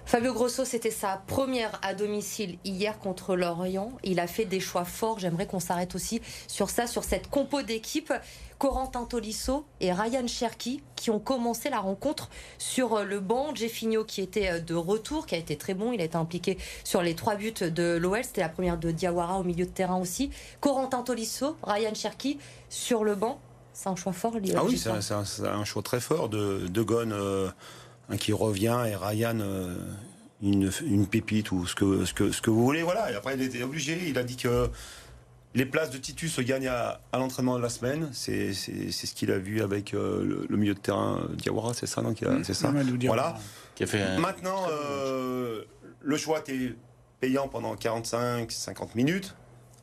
Fabio 0.06 0.34
Grosso, 0.34 0.66
c'était 0.66 0.90
sa 0.90 1.22
première 1.28 1.80
à 1.84 1.94
domicile 1.94 2.58
hier 2.66 2.98
contre 2.98 3.36
Lorient. 3.36 3.92
Il 4.04 4.20
a 4.20 4.26
fait 4.26 4.46
des 4.46 4.60
choix 4.60 4.84
forts. 4.84 5.20
J'aimerais 5.20 5.46
qu'on 5.46 5.60
s'arrête 5.60 5.94
aussi 5.94 6.20
sur 6.48 6.72
ça, 6.72 6.88
sur 6.88 7.04
cette 7.04 7.30
compo 7.30 7.62
d'équipe. 7.62 8.12
Corentin 8.60 9.06
Tolisso 9.06 9.66
et 9.80 9.92
Ryan 9.94 10.28
Cherki 10.28 10.84
qui 10.96 11.10
ont 11.10 11.20
commencé 11.20 11.70
la 11.70 11.80
rencontre 11.80 12.30
sur 12.58 13.04
le 13.04 13.20
banc. 13.22 13.56
Jeffinho 13.56 14.04
qui 14.04 14.22
était 14.22 14.60
de 14.60 14.76
retour, 14.76 15.26
qui 15.26 15.34
a 15.36 15.38
été 15.38 15.56
très 15.58 15.74
bon. 15.74 15.94
Il 15.94 16.02
a 16.02 16.04
été 16.04 16.18
impliqué 16.18 16.58
sur 16.84 17.02
les 17.02 17.16
trois 17.16 17.36
buts 17.36 17.54
de 17.54 17.98
l'OL. 17.98 18.24
C'était 18.24 18.42
la 18.42 18.50
première 18.50 18.78
de 18.78 18.92
Diawara 18.92 19.40
au 19.40 19.44
milieu 19.44 19.66
de 19.66 19.72
terrain 19.72 19.98
aussi. 19.98 20.30
Corentin 20.60 21.02
Tolisso, 21.02 21.56
Ryan 21.64 21.96
Cherki 21.96 22.38
sur 22.70 23.06
le 23.06 23.16
banc. 23.16 23.40
C'est 23.74 23.88
un 23.88 23.96
choix 23.96 24.12
fort. 24.12 24.34
Ah 24.56 24.64
oui, 24.66 24.78
c'est 24.78 25.46
un, 25.46 25.64
choix 25.64 25.82
très 25.82 26.02
fort 26.02 26.28
de, 26.28 26.68
de 26.68 26.82
Gon. 26.82 27.12
Euh, 27.12 27.50
qui 28.18 28.34
revient 28.34 28.86
et 28.88 28.96
Ryan 28.96 29.40
euh, 29.40 29.76
une, 30.42 30.72
une, 30.86 31.06
pépite 31.06 31.52
ou 31.52 31.68
ce 31.68 31.76
que, 31.76 32.06
ce, 32.06 32.14
que, 32.14 32.32
ce 32.32 32.42
que 32.42 32.50
vous 32.50 32.64
voulez. 32.64 32.82
Voilà. 32.82 33.12
Et 33.12 33.16
après, 33.16 33.36
il 33.36 33.42
était 33.42 33.64
obligé. 33.64 34.00
Il 34.08 34.18
a 34.18 34.24
dit 34.24 34.36
que 34.36 34.70
les 35.56 35.66
places 35.66 35.90
de 35.90 35.98
Titus 35.98 36.34
se 36.34 36.42
gagnent 36.42 36.68
à, 36.68 37.02
l'entraînement 37.14 37.58
de 37.58 37.62
la 37.62 37.70
semaine. 37.70 38.10
C'est 38.12 38.54
ce 38.54 39.14
qu'il 39.16 39.32
a 39.32 39.38
vu 39.38 39.62
avec 39.62 39.94
euh, 39.94 40.46
le, 40.48 40.58
milieu 40.58 40.74
de 40.74 40.80
terrain 40.80 41.28
Diawara, 41.34 41.74
c'est 41.74 41.88
ça, 41.88 42.02
non 42.02 42.12
mmh. 42.12 42.44
C'est 42.44 42.54
ça. 42.54 42.72
Voilà. 43.06 43.36
Qui 43.76 43.84
a 43.84 43.88
fait 43.88 44.18
Maintenant, 44.20 44.68
euh, 44.72 45.64
le 46.02 46.18
choix 46.18 46.40
était 46.40 46.76
payant 47.20 47.48
pendant 47.48 47.76
45-50 47.76 48.90
minutes. 48.96 49.36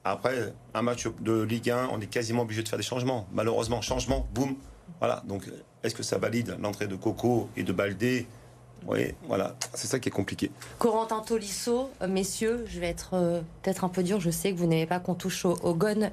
Après, 0.05 0.55
un 0.75 0.83
match 0.83 1.09
de 1.21 1.43
Ligue 1.43 1.71
1, 1.71 1.89
on 1.93 2.01
est 2.01 2.07
quasiment 2.07 2.43
obligé 2.43 2.63
de 2.63 2.69
faire 2.69 2.79
des 2.79 2.85
changements. 2.85 3.27
Malheureusement, 3.33 3.83
changement, 3.83 4.29
boum. 4.33 4.55
Voilà. 5.01 5.25
Donc, 5.27 5.51
est-ce 5.83 5.97
que 5.97 6.05
ça 6.05 6.19
valide 6.19 6.57
l'entrée 6.61 6.87
de 6.87 6.95
Coco 6.95 7.51
et 7.57 7.65
de 7.65 7.73
Baldé 7.73 8.29
oui, 8.87 9.15
voilà, 9.27 9.57
c'est 9.75 9.87
ça 9.87 9.99
qui 9.99 10.09
est 10.09 10.13
compliqué. 10.13 10.51
Corentin 10.79 11.21
Tolisso, 11.21 11.91
euh, 12.03 12.09
messieurs, 12.09 12.65
je 12.69 12.79
vais 12.81 12.89
être 12.89 13.15
euh, 13.15 13.41
peut-être 13.63 13.85
un 13.85 13.89
peu 13.89 14.03
dur, 14.03 14.21
je 14.21 14.31
sais 14.31 14.53
que 14.53 14.59
vous 14.59 14.67
n'aimez 14.67 14.87
pas 14.87 15.01
qu'on 15.01 15.15
touche 15.15 15.45
au, 15.45 15.55
au 15.63 15.75
gon 15.75 16.11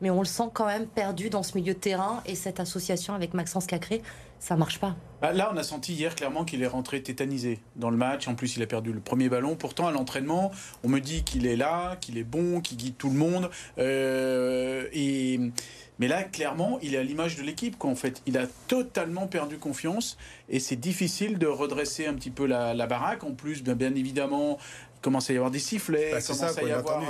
mais 0.00 0.10
on 0.10 0.20
le 0.20 0.26
sent 0.26 0.48
quand 0.54 0.66
même 0.66 0.86
perdu 0.86 1.28
dans 1.28 1.42
ce 1.42 1.56
milieu 1.58 1.74
de 1.74 1.78
terrain 1.78 2.22
et 2.24 2.34
cette 2.34 2.58
association 2.58 3.14
avec 3.14 3.34
Maxence 3.34 3.66
Cacré, 3.66 4.02
ça 4.38 4.56
marche 4.56 4.80
pas. 4.80 4.96
Bah, 5.20 5.32
là, 5.32 5.50
on 5.52 5.56
a 5.58 5.62
senti 5.62 5.92
hier 5.92 6.14
clairement 6.14 6.46
qu'il 6.46 6.62
est 6.62 6.66
rentré 6.66 7.02
tétanisé 7.02 7.60
dans 7.76 7.90
le 7.90 7.98
match. 7.98 8.26
En 8.26 8.34
plus, 8.34 8.56
il 8.56 8.62
a 8.62 8.66
perdu 8.66 8.92
le 8.92 9.00
premier 9.00 9.28
ballon. 9.28 9.54
Pourtant, 9.54 9.86
à 9.86 9.92
l'entraînement, 9.92 10.50
on 10.82 10.88
me 10.88 10.98
dit 10.98 11.22
qu'il 11.24 11.46
est 11.46 11.56
là, 11.56 11.96
qu'il 11.96 12.16
est 12.16 12.24
bon, 12.24 12.62
qu'il 12.62 12.78
guide 12.78 12.96
tout 12.96 13.10
le 13.10 13.16
monde. 13.16 13.50
Euh, 13.78 14.86
et 14.94 15.38
mais 16.00 16.08
là, 16.08 16.24
clairement, 16.24 16.78
il 16.82 16.94
est 16.94 16.98
à 16.98 17.02
l'image 17.02 17.36
de 17.36 17.42
l'équipe. 17.42 17.76
En 17.84 17.94
fait, 17.94 18.22
il 18.26 18.38
a 18.38 18.46
totalement 18.66 19.26
perdu 19.26 19.58
confiance 19.58 20.16
et 20.48 20.58
c'est 20.58 20.76
difficile 20.76 21.38
de 21.38 21.46
redresser 21.46 22.06
un 22.06 22.14
petit 22.14 22.30
peu 22.30 22.46
la, 22.46 22.74
baraque. 22.86 23.22
En 23.22 23.32
plus, 23.32 23.62
bien, 23.62 23.74
bien, 23.74 23.94
évidemment, 23.94 24.56
il 24.96 25.00
commence 25.02 25.28
à 25.28 25.34
y 25.34 25.36
avoir 25.36 25.50
des 25.50 25.58
sifflets, 25.58 26.12
bah, 26.12 26.22
commence 26.22 26.58
à 26.58 26.62
y 26.62 26.72
avoir. 26.72 27.02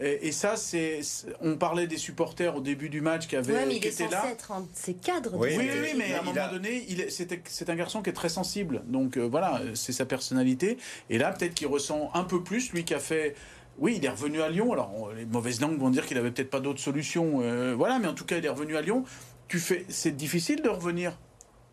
Euh, 0.00 0.16
et, 0.22 0.30
ça, 0.30 0.54
c'est, 0.54 1.00
on 1.40 1.56
parlait 1.56 1.88
des 1.88 1.96
supporters 1.96 2.54
au 2.54 2.60
début 2.60 2.88
du 2.88 3.00
match 3.00 3.26
qui 3.26 3.34
avaient, 3.34 3.52
ouais, 3.52 3.66
mais 3.66 3.76
il 3.76 3.80
qui 3.80 3.88
est 3.88 4.00
étaient 4.00 4.08
là. 4.08 4.30
Être 4.30 4.52
un 4.52 4.60
de 4.60 4.68
ces 4.72 4.94
cadres. 4.94 5.32
Oui, 5.34 5.50
oui, 5.58 5.68
oui, 5.82 5.94
mais 5.96 6.14
à 6.14 6.20
un 6.20 6.22
moment 6.22 6.48
donné, 6.52 6.86
c'est, 7.08 7.70
un 7.70 7.74
garçon 7.74 8.02
qui 8.02 8.10
est 8.10 8.12
très 8.12 8.28
sensible. 8.28 8.82
Donc 8.86 9.16
euh, 9.16 9.26
voilà, 9.28 9.60
c'est 9.74 9.90
sa 9.90 10.06
personnalité. 10.06 10.78
Et 11.10 11.18
là, 11.18 11.32
peut-être 11.32 11.54
qu'il 11.54 11.66
ressent 11.66 12.12
un 12.14 12.22
peu 12.22 12.44
plus, 12.44 12.72
lui 12.72 12.84
qui 12.84 12.94
a 12.94 13.00
fait 13.00 13.34
oui, 13.78 13.94
il 13.96 14.04
est 14.04 14.10
revenu 14.10 14.42
à 14.42 14.48
Lyon. 14.48 14.72
Alors, 14.72 15.10
les 15.16 15.24
mauvaises 15.24 15.60
langues 15.60 15.78
vont 15.78 15.90
dire 15.90 16.06
qu'il 16.06 16.18
avait 16.18 16.30
peut-être 16.30 16.50
pas 16.50 16.60
d'autres 16.60 16.80
solutions. 16.80 17.40
Euh, 17.42 17.74
voilà, 17.76 17.98
mais 17.98 18.08
en 18.08 18.14
tout 18.14 18.24
cas, 18.24 18.38
il 18.38 18.44
est 18.44 18.50
revenu 18.50 18.76
à 18.76 18.82
Lyon. 18.82 19.04
Tu 19.46 19.58
fais, 19.58 19.84
c'est 19.88 20.16
difficile 20.16 20.62
de 20.62 20.68
revenir 20.68 21.16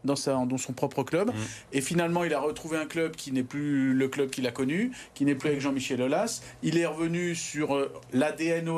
dans, 0.03 0.15
sa, 0.15 0.33
dans 0.45 0.57
son 0.57 0.73
propre 0.73 1.03
club. 1.03 1.29
Mm. 1.29 1.33
Et 1.73 1.81
finalement, 1.81 2.23
il 2.23 2.33
a 2.33 2.39
retrouvé 2.39 2.77
un 2.77 2.85
club 2.85 3.15
qui 3.15 3.31
n'est 3.31 3.43
plus 3.43 3.93
le 3.93 4.07
club 4.07 4.29
qu'il 4.29 4.45
a 4.47 4.51
connu, 4.51 4.91
qui 5.13 5.25
n'est 5.25 5.35
plus 5.35 5.49
avec 5.49 5.61
Jean-Michel 5.61 6.01
Aulas. 6.01 6.41
Il 6.63 6.77
est 6.77 6.85
revenu 6.85 7.35
sur 7.35 7.75
euh, 7.75 7.91
l'ADN 8.13 8.69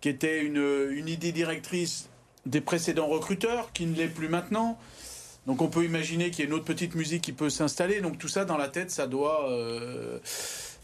qui 0.00 0.08
était 0.08 0.42
une, 0.42 0.90
une 0.90 1.08
idée 1.08 1.32
directrice 1.32 2.10
des 2.46 2.60
précédents 2.60 3.06
recruteurs, 3.06 3.72
qui 3.72 3.86
ne 3.86 3.96
l'est 3.96 4.08
plus 4.08 4.28
maintenant. 4.28 4.78
Donc 5.46 5.62
on 5.62 5.68
peut 5.68 5.84
imaginer 5.84 6.30
qu'il 6.30 6.40
y 6.40 6.46
a 6.46 6.50
une 6.50 6.54
autre 6.54 6.64
petite 6.64 6.94
musique 6.94 7.22
qui 7.22 7.32
peut 7.32 7.48
s'installer. 7.48 8.00
Donc 8.00 8.18
tout 8.18 8.28
ça 8.28 8.44
dans 8.44 8.56
la 8.56 8.68
tête, 8.68 8.90
ça 8.90 9.06
doit... 9.06 9.48
Euh, 9.50 10.18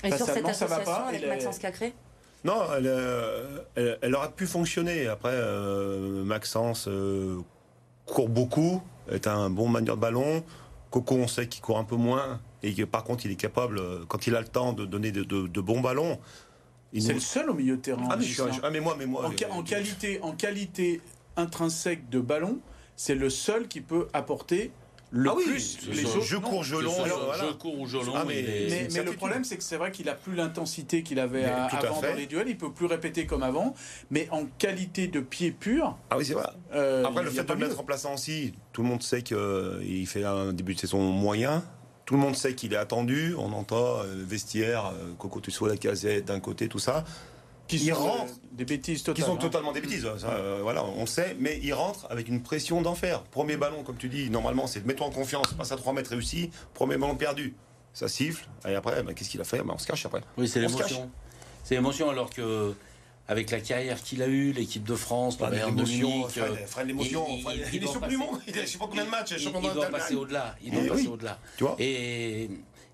et 0.05 0.17
sur 0.17 0.27
cette 0.27 0.49
association 0.49 0.93
avec 1.07 1.27
Maxence 1.27 1.59
Cacré 1.59 1.95
non, 2.43 2.63
euh, 2.71 3.59
elle, 3.75 3.99
elle, 4.01 4.15
aurait 4.15 4.31
pu 4.31 4.47
fonctionner. 4.47 5.07
Après, 5.07 5.33
euh, 5.33 6.25
Maxence 6.25 6.89
euh, 6.89 7.41
court 8.07 8.29
beaucoup, 8.29 8.83
est 9.11 9.27
un 9.27 9.51
bon 9.51 9.69
manieur 9.69 9.97
de 9.97 10.01
ballon. 10.01 10.43
Coco, 10.91 11.17
on 11.17 11.29
sait 11.29 11.47
qu'il 11.47 11.61
court 11.63 11.79
un 11.79 11.85
peu 11.85 11.97
moins. 11.97 12.41
Et 12.63 12.73
que, 12.75 12.83
par 12.85 13.05
contre, 13.05 13.27
il 13.27 13.33
est 13.33 13.37
capable, 13.37 13.81
quand 14.07 14.27
il 14.27 14.35
a 14.37 14.41
le 14.41 14.49
temps, 14.49 14.73
de 14.73 14.85
donner 14.85 15.13
de, 15.13 15.61
bons 15.61 15.81
ballons. 15.81 16.19
C'est 16.99 17.13
le 17.13 17.21
seul 17.21 17.51
au 17.51 17.55
milieu 17.55 17.77
de 17.77 17.83
terrain. 17.83 18.09
Ah, 18.11 18.17
mais, 18.17 18.27
ah, 18.63 18.81
moi, 18.81 18.97
mais 18.99 19.07
moi. 19.07 19.31
En, 19.51 19.63
qualité, 19.63 20.19
en 20.23 20.33
qualité 20.33 21.01
intrinsèque 21.37 22.09
de 22.09 22.21
ballon, 22.21 22.59
c'est 22.97 23.15
le 23.15 23.31
seul 23.31 23.69
qui 23.69 23.81
peut 23.81 24.09
apporter 24.13 24.73
le 25.13 25.31
ah 25.31 25.35
oui, 25.37 25.45
plus 25.45 25.89
les 25.91 26.05
autres, 26.05 26.21
je 26.23 26.37
cours 26.37 26.63
je 26.63 26.77
cours 27.55 27.87
Jolon 27.87 28.13
ah, 28.15 28.25
mais, 28.27 28.89
mais, 28.93 29.03
le 29.03 29.13
problème 29.13 29.43
c'est 29.43 29.57
que 29.57 29.63
c'est 29.65 29.77
vrai 29.77 29.91
qu'il 29.91 30.09
a 30.09 30.15
plus 30.15 30.37
l'intensité 30.37 31.03
qu'il 31.03 31.19
avait 31.19 31.45
avant 31.45 32.01
dans 32.01 32.15
les 32.17 32.27
duels. 32.27 32.49
Il 32.49 32.57
peut 32.57 32.73
plus 32.73 32.87
répéter 32.87 33.27
comme 33.27 33.43
avant 33.43 33.75
mais 34.11 34.29
en 34.31 34.45
qualité 34.59 35.09
de 35.09 35.19
pied 35.19 35.51
pur 35.51 35.99
ah 36.11 36.17
oui 36.17 36.25
c'est 36.25 36.35
vrai. 36.35 36.47
euh, 36.75 37.05
après 37.05 37.25
le 37.25 37.31
fait 37.31 37.43
de 37.43 37.53
le 37.53 37.59
mettre 37.59 37.75
en 37.75 37.79
remplaçant 37.79 38.15
aussi 38.15 38.55
tout 38.73 38.83
le 38.83 38.89
monde 38.89 39.03
sait 39.03 39.23
qu'il 39.23 39.37
euh, 39.37 40.07
fait 40.07 40.25
un 40.25 40.53
début 40.53 40.75
de 40.75 40.81
saison 40.81 41.01
moyen. 41.01 41.65
Tout 42.05 42.15
le 42.15 42.23
monde 42.23 42.35
sait 42.35 42.57
qu'il 42.57 42.73
est 42.73 42.77
attendu. 42.77 43.37
On 43.39 43.53
entend 43.53 44.01
euh, 44.01 44.05
vestiaire 44.17 44.93
Coco 45.19 45.41
Tusso 45.41 45.69
la 45.69 45.77
casette 45.77 46.25
d'un 46.25 46.41
côté 46.41 46.69
tout 46.69 46.81
ça 46.81 47.05
qui 47.79 47.87
sont 47.87 47.95
rentre, 47.95 48.33
des 48.53 48.65
bêtises 48.65 49.03
Qui 49.03 49.23
sont 49.23 49.35
hein. 49.35 49.37
totalement 49.37 49.73
des 49.73 49.81
bêtises, 49.81 50.07
euh, 50.07 50.61
voilà, 50.63 50.85
on 50.85 51.07
sait, 51.07 51.37
mais 51.39 51.59
il 51.63 51.73
rentre 51.73 52.07
avec 52.11 52.29
une 52.29 52.43
pression 52.43 52.83
d'enfer. 52.83 53.23
Premier 53.25 53.57
ballon, 53.57 53.83
comme 53.83 53.97
tu 53.97 54.09
dis, 54.09 54.31
normalement, 54.31 54.67
c'est 54.67 54.85
mets-toi 54.85 55.07
en 55.07 55.11
confiance, 55.11 55.53
passe 55.55 55.73
à 55.73 55.77
3 55.77 55.93
mètres 55.93 56.11
réussi, 56.11 56.51
premier 56.75 56.97
ballon 56.97 57.17
perdu. 57.17 57.55
Ça 57.93 58.09
siffle, 58.09 58.49
et 58.69 58.75
après, 58.75 59.03
bah, 59.03 59.15
qu'est-ce 59.15 59.31
qu'il 59.31 59.41
a 59.41 59.45
fait? 59.45 59.59
Bah, 59.59 59.73
On 59.75 59.79
se 59.79 59.87
cache 59.87 60.07
après. 60.07 60.23
Oui, 60.37 60.49
c'est 60.49 60.61
l'émotion. 60.61 61.11
C'est 61.65 61.75
l'émotion, 61.75 62.09
alors 62.11 62.31
que 62.31 62.75
avec 63.31 63.53
la 63.53 63.61
carrière 63.61 64.03
qu'il 64.03 64.23
a 64.23 64.27
eue, 64.27 64.53
l'équipe 64.53 64.83
de 64.83 64.97
France, 64.97 65.39
le 65.39 65.47
Bayern 65.47 65.77
de 65.77 65.83
Munich. 65.85 66.03
l'émotion. 66.85 67.27
Il, 67.73 67.85
est 67.85 67.87
champion 67.87 68.09
du 68.09 68.17
monde. 68.17 68.41
Il, 68.49 68.55
je 68.55 68.67
sais 68.67 68.77
pas 68.77 68.87
combien 68.87 69.05
de 69.05 69.11
matchs. 69.11 69.35
Il, 69.39 69.53
doit 69.53 69.87
passer 69.87 70.17
au-delà. 70.17 70.57
Il 70.65 70.73
doit 70.73 70.97
passer 70.97 71.07
au-delà. 71.07 71.39
Tu 71.57 71.63
vois 71.63 71.77
Et 71.79 72.51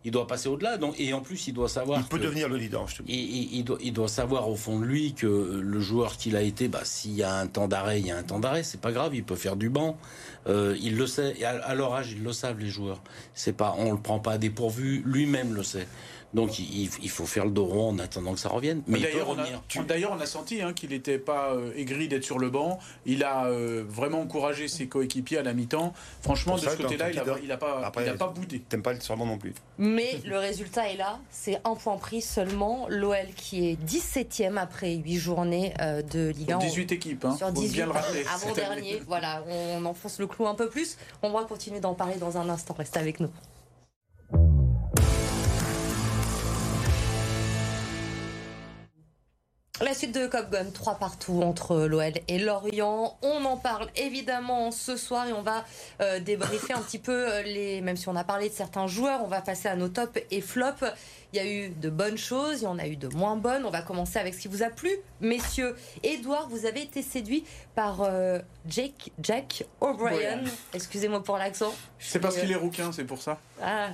il 0.06 0.12
doit 0.12 0.28
passer 0.28 0.48
au-delà. 0.48 0.78
Donc, 0.78 0.94
et 1.00 1.12
en 1.12 1.20
plus, 1.20 1.48
il 1.48 1.52
doit 1.52 1.68
savoir. 1.68 1.98
Il 1.98 2.04
peut 2.04 2.20
devenir 2.20 2.48
le 2.48 2.56
leader, 2.56 2.86
je 2.86 2.98
te. 2.98 3.02
Il, 3.08 3.64
doit, 3.64 3.76
il, 3.82 3.92
doit, 3.92 4.06
savoir 4.06 4.48
au 4.48 4.54
fond 4.54 4.78
de 4.78 4.84
lui 4.84 5.14
que 5.14 5.60
le 5.60 5.80
joueur 5.80 6.16
qu'il 6.16 6.36
a 6.36 6.42
été, 6.42 6.68
bah, 6.68 6.82
s'il 6.84 7.14
y 7.14 7.24
a 7.24 7.34
un 7.34 7.48
temps 7.48 7.66
d'arrêt, 7.66 7.98
il 7.98 8.06
y 8.06 8.12
a 8.12 8.16
un 8.16 8.22
temps 8.22 8.38
d'arrêt. 8.38 8.62
C'est 8.62 8.80
pas 8.80 8.92
grave, 8.92 9.16
il 9.16 9.24
peut 9.24 9.34
faire 9.34 9.56
du 9.56 9.68
banc. 9.68 9.98
Euh, 10.46 10.76
il 10.80 10.96
le 10.96 11.08
sait. 11.08 11.34
Et 11.40 11.44
à, 11.44 11.74
leur 11.74 11.92
âge, 11.92 12.12
ils 12.12 12.22
le 12.22 12.32
savent, 12.32 12.60
les 12.60 12.68
joueurs. 12.68 13.02
C'est 13.34 13.52
pas, 13.52 13.74
on 13.78 13.90
le 13.90 13.98
prend 13.98 14.20
pas 14.20 14.32
à 14.32 14.38
dépourvu. 14.38 15.02
Lui-même 15.04 15.54
le 15.54 15.64
sait. 15.64 15.88
Donc 16.36 16.58
il, 16.58 17.08
faut 17.08 17.24
faire 17.24 17.46
le 17.46 17.50
dos 17.50 17.64
rond 17.64 17.88
en 17.88 17.98
attendant 17.98 18.34
que 18.34 18.38
ça 18.38 18.50
revienne. 18.50 18.82
Mais 18.86 19.00
d'ailleurs, 19.00 19.30
on, 20.10 20.20
a 20.20 20.26
senti 20.26 20.60
hein, 20.60 20.74
qu'il 20.74 20.90
n'était 20.90 21.18
pas 21.18 21.54
euh, 21.54 21.72
aigri 21.76 22.08
d'être 22.08 22.24
sur 22.24 22.38
le 22.38 22.50
banc. 22.50 22.78
Il 23.06 23.24
a 23.24 23.46
euh, 23.46 23.82
vraiment 23.88 24.20
encouragé 24.20 24.68
ses 24.68 24.86
coéquipiers 24.86 25.38
à 25.38 25.42
la 25.42 25.54
mi-temps. 25.54 25.94
Franchement, 26.20 26.56
de 26.56 26.60
ce 26.60 26.76
côté-là, 26.76 27.10
il 27.10 27.48
n'a 27.48 27.56
pas, 27.56 27.90
pas 27.90 28.28
boudé. 28.28 28.60
T'aimes 28.60 28.82
pas 28.82 29.00
sur 29.00 29.14
le 29.14 29.20
banc 29.20 29.24
non 29.24 29.38
plus. 29.38 29.54
Mais 29.78 30.20
le 30.26 30.36
résultat 30.36 30.90
est 30.90 30.98
là. 30.98 31.20
C'est 31.30 31.58
un 31.64 31.74
point 31.74 31.96
pris 31.96 32.20
seulement. 32.20 32.86
L'OL 32.90 33.16
qui 33.34 33.70
est 33.70 33.82
17e 33.82 34.58
après 34.58 34.94
8 34.94 35.16
journées 35.16 35.72
euh, 35.80 36.02
de 36.02 36.28
Ligue 36.36 36.52
1. 36.52 36.58
18 36.58 36.92
équipes, 36.92 37.24
hein. 37.24 37.34
Sur 37.34 37.50
18, 37.50 37.72
bien 37.72 37.86
le 37.86 37.92
rappeler. 37.92 38.24
Avant-dernier. 38.34 39.02
Voilà, 39.06 39.42
on 39.48 39.82
enfonce 39.86 40.18
le 40.18 40.26
clou 40.26 40.46
un 40.46 40.54
peu 40.54 40.68
plus. 40.68 40.98
On 41.22 41.30
va 41.30 41.44
continuer 41.44 41.80
d'en 41.80 41.94
parler 41.94 42.16
dans 42.16 42.36
un 42.36 42.50
instant. 42.50 42.74
Restez 42.78 42.98
avec 42.98 43.20
nous. 43.20 43.30
La 49.82 49.92
suite 49.92 50.14
de 50.14 50.26
Cop 50.26 50.50
Gun, 50.50 50.70
3 50.72 50.94
partout 50.94 51.42
entre 51.42 51.84
l'OL 51.84 52.14
et 52.28 52.38
Lorient. 52.38 53.18
On 53.20 53.44
en 53.44 53.58
parle 53.58 53.88
évidemment 53.94 54.70
ce 54.70 54.96
soir 54.96 55.28
et 55.28 55.34
on 55.34 55.42
va 55.42 55.66
euh, 56.00 56.18
débriefer 56.18 56.72
un 56.72 56.80
petit 56.80 56.98
peu 56.98 57.12
euh, 57.12 57.42
les. 57.42 57.82
Même 57.82 57.98
si 57.98 58.08
on 58.08 58.16
a 58.16 58.24
parlé 58.24 58.48
de 58.48 58.54
certains 58.54 58.86
joueurs, 58.86 59.20
on 59.22 59.26
va 59.28 59.42
passer 59.42 59.68
à 59.68 59.76
nos 59.76 59.88
tops 59.88 60.18
et 60.30 60.40
flops. 60.40 60.82
Il 61.36 61.44
y 61.44 61.46
a 61.46 61.52
eu 61.52 61.68
de 61.68 61.90
bonnes 61.90 62.16
choses, 62.16 62.62
il 62.62 62.64
y 62.64 62.66
en 62.66 62.78
a 62.78 62.86
eu 62.86 62.96
de 62.96 63.08
moins 63.08 63.36
bonnes. 63.36 63.66
On 63.66 63.70
va 63.70 63.82
commencer 63.82 64.18
avec 64.18 64.32
ce 64.32 64.40
qui 64.40 64.48
vous 64.48 64.62
a 64.62 64.70
plu, 64.70 64.88
messieurs. 65.20 65.76
Edouard, 66.02 66.48
vous 66.48 66.64
avez 66.64 66.80
été 66.80 67.02
séduit 67.02 67.44
par 67.74 68.00
euh, 68.00 68.38
Jake, 68.66 69.12
Jack 69.20 69.66
O'Brien. 69.82 70.40
Excusez-moi 70.72 71.22
pour 71.22 71.36
l'accent. 71.36 71.74
C'est 71.98 72.20
parce 72.20 72.38
qu'il 72.38 72.50
est 72.50 72.56
rouquin, 72.56 72.90
c'est 72.90 73.04
pour 73.04 73.20
ça. 73.20 73.38
Ah, 73.60 73.90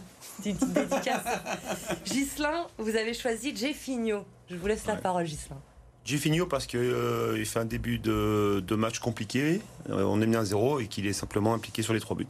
une 0.47 0.55
petite 0.55 0.73
dédicace. 0.73 1.25
Gislin, 2.05 2.69
vous 2.79 2.95
avez 2.95 3.13
choisi 3.13 3.53
Fignot. 3.75 4.25
Je 4.49 4.55
vous 4.55 4.67
laisse 4.69 4.87
la 4.87 4.95
parole, 4.95 5.27
Gislin. 5.27 5.61
Gifinho 6.05 6.47
parce 6.47 6.67
qu'il 6.67 6.79
euh, 6.79 7.45
fait 7.45 7.59
un 7.59 7.65
début 7.65 7.99
de, 7.99 8.75
match 8.77 9.01
compliqué. 9.01 9.61
Euh, 9.91 10.05
on 10.05 10.21
est 10.21 10.27
mis 10.27 10.37
à 10.37 10.45
zéro 10.45 10.79
et 10.79 10.87
qu'il 10.87 11.09
est 11.09 11.13
simplement 11.13 11.55
impliqué 11.55 11.83
sur 11.83 11.93
les 11.93 12.01
trois 12.01 12.17
buts. 12.17 12.27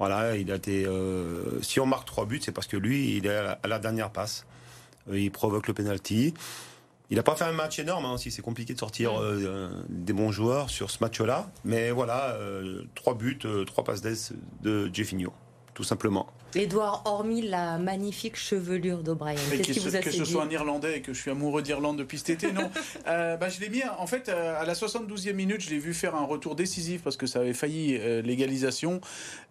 Voilà, 0.00 0.34
il 0.34 0.50
a 0.50 0.54
été. 0.56 0.86
Euh, 0.86 1.60
si 1.60 1.78
on 1.78 1.84
marque 1.84 2.06
trois 2.06 2.24
buts, 2.24 2.40
c'est 2.42 2.52
parce 2.52 2.66
que 2.66 2.78
lui, 2.78 3.18
il 3.18 3.26
est 3.26 3.36
à 3.36 3.58
la, 3.68 3.78
dernière 3.78 4.10
passe. 4.10 4.46
il 5.12 5.30
provoque 5.30 5.68
le 5.68 5.74
penalty. 5.74 6.32
Il 7.10 7.16
n'a 7.16 7.22
pas 7.22 7.36
fait 7.36 7.44
un 7.44 7.52
match 7.52 7.78
énorme, 7.78 8.06
hein, 8.06 8.16
si 8.16 8.30
c'est 8.30 8.40
compliqué 8.40 8.72
de 8.72 8.78
sortir 8.78 9.20
des 9.88 10.12
bons 10.12 10.30
joueurs 10.30 10.70
sur 10.70 10.90
ce 10.90 10.98
match-là. 11.02 11.50
Mais 11.64 11.90
voilà, 11.90 12.38
trois 12.94 13.14
buts, 13.14 13.40
trois 13.66 13.84
passes 13.84 14.00
d'aise 14.00 14.32
de 14.62 14.88
Jeffinho, 14.92 15.32
tout 15.74 15.84
simplement. 15.84 16.28
Edouard, 16.54 17.02
hormis 17.04 17.42
la 17.42 17.78
magnifique 17.78 18.36
chevelure 18.36 19.02
d'O'Brien, 19.02 19.36
qu'est-ce 19.50 19.72
qui 19.72 19.78
vous 19.78 19.96
a 19.96 20.00
Que 20.00 20.10
ce 20.10 20.24
soit 20.24 20.42
un 20.42 20.50
Irlandais 20.50 20.98
et 20.98 21.00
que 21.00 21.12
je 21.12 21.20
suis 21.20 21.30
amoureux 21.30 21.62
d'Irlande 21.62 21.98
depuis 21.98 22.18
cet 22.18 22.30
été, 22.30 22.52
non. 22.52 22.70
euh, 23.06 23.36
bah, 23.36 23.48
je 23.48 23.60
l'ai 23.60 23.68
mis, 23.68 23.82
en 23.98 24.06
fait, 24.06 24.28
euh, 24.28 24.60
à 24.60 24.64
la 24.64 24.74
72e 24.74 25.32
minute, 25.32 25.60
je 25.60 25.70
l'ai 25.70 25.78
vu 25.78 25.94
faire 25.94 26.14
un 26.14 26.24
retour 26.24 26.56
décisif 26.56 27.02
parce 27.02 27.16
que 27.16 27.26
ça 27.26 27.40
avait 27.40 27.54
failli 27.54 27.96
euh, 27.98 28.22
l'égalisation. 28.22 29.00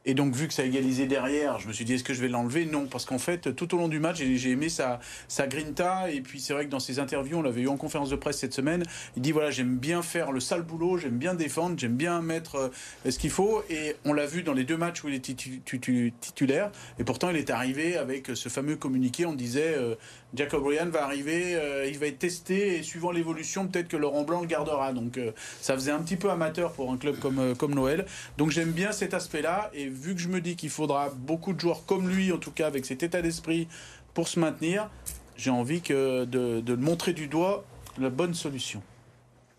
Et 0.05 0.13
donc, 0.13 0.33
vu 0.33 0.47
que 0.47 0.53
ça 0.53 0.61
a 0.61 0.65
égalisé 0.65 1.05
derrière, 1.05 1.59
je 1.59 1.67
me 1.67 1.73
suis 1.73 1.85
dit, 1.85 1.93
est-ce 1.93 2.03
que 2.03 2.13
je 2.13 2.21
vais 2.21 2.29
l'enlever? 2.29 2.65
Non, 2.65 2.85
parce 2.85 3.05
qu'en 3.05 3.19
fait, 3.19 3.55
tout 3.55 3.75
au 3.75 3.77
long 3.77 3.87
du 3.87 3.99
match, 3.99 4.17
j'ai 4.17 4.49
aimé 4.49 4.69
sa, 4.69 4.99
sa 5.27 5.45
grinta. 5.45 6.09
Et 6.09 6.21
puis, 6.21 6.39
c'est 6.39 6.53
vrai 6.53 6.65
que 6.65 6.71
dans 6.71 6.79
ses 6.79 6.99
interviews, 6.99 7.37
on 7.37 7.41
l'avait 7.41 7.61
eu 7.61 7.67
en 7.67 7.77
conférence 7.77 8.09
de 8.09 8.15
presse 8.15 8.39
cette 8.39 8.53
semaine, 8.53 8.83
il 9.15 9.21
dit, 9.21 9.31
voilà, 9.31 9.51
j'aime 9.51 9.75
bien 9.77 10.01
faire 10.01 10.31
le 10.31 10.39
sale 10.39 10.61
boulot, 10.61 10.97
j'aime 10.97 11.17
bien 11.17 11.33
défendre, 11.33 11.77
j'aime 11.77 11.95
bien 11.95 12.21
mettre 12.21 12.55
euh, 12.55 13.11
ce 13.11 13.19
qu'il 13.19 13.29
faut. 13.29 13.63
Et 13.69 13.95
on 14.05 14.13
l'a 14.13 14.25
vu 14.25 14.43
dans 14.43 14.53
les 14.53 14.63
deux 14.63 14.77
matchs 14.77 15.03
où 15.03 15.09
il 15.09 15.15
était 15.15 15.33
titulaire. 15.33 16.71
Et 16.97 17.03
pourtant, 17.03 17.29
il 17.29 17.35
est 17.35 17.49
arrivé 17.49 17.97
avec 17.97 18.31
ce 18.33 18.49
fameux 18.49 18.75
communiqué. 18.75 19.25
On 19.25 19.33
disait 19.33 19.75
euh, 19.77 19.95
Jacob 20.33 20.65
Ryan 20.65 20.89
va 20.89 21.03
arriver, 21.03 21.55
euh, 21.55 21.85
il 21.87 21.99
va 21.99 22.07
être 22.07 22.19
testé 22.19 22.77
et 22.77 22.83
suivant 22.83 23.11
l'évolution, 23.11 23.67
peut-être 23.67 23.87
que 23.87 23.97
Laurent 23.97 24.23
Blanc 24.23 24.41
le 24.41 24.47
gardera. 24.47 24.93
Donc, 24.93 25.17
euh, 25.17 25.31
ça 25.61 25.75
faisait 25.75 25.91
un 25.91 25.99
petit 25.99 26.15
peu 26.15 26.29
amateur 26.29 26.71
pour 26.71 26.91
un 26.91 26.97
club 26.97 27.19
comme, 27.19 27.55
comme 27.55 27.75
Noël. 27.75 28.05
Donc, 28.37 28.51
j'aime 28.51 28.71
bien 28.71 28.91
cet 28.91 29.13
aspect-là. 29.13 29.69
Et 29.73 29.87
vu 29.87 30.15
que 30.15 30.21
je 30.21 30.29
me 30.29 30.41
dis 30.41 30.55
qu'il 30.55 30.69
faudra 30.69 31.09
beaucoup 31.09 31.53
de 31.53 31.59
joueurs 31.59 31.85
comme 31.85 32.09
lui, 32.09 32.31
en 32.31 32.37
tout 32.37 32.51
cas 32.51 32.67
avec 32.67 32.85
cet 32.85 33.03
état 33.03 33.21
d'esprit, 33.21 33.67
pour 34.13 34.27
se 34.27 34.39
maintenir, 34.39 34.89
j'ai 35.37 35.51
envie 35.51 35.81
que 35.81 36.25
de, 36.25 36.61
de 36.61 36.75
montrer 36.75 37.13
du 37.13 37.27
doigt 37.27 37.63
la 37.97 38.09
bonne 38.09 38.33
solution. 38.33 38.81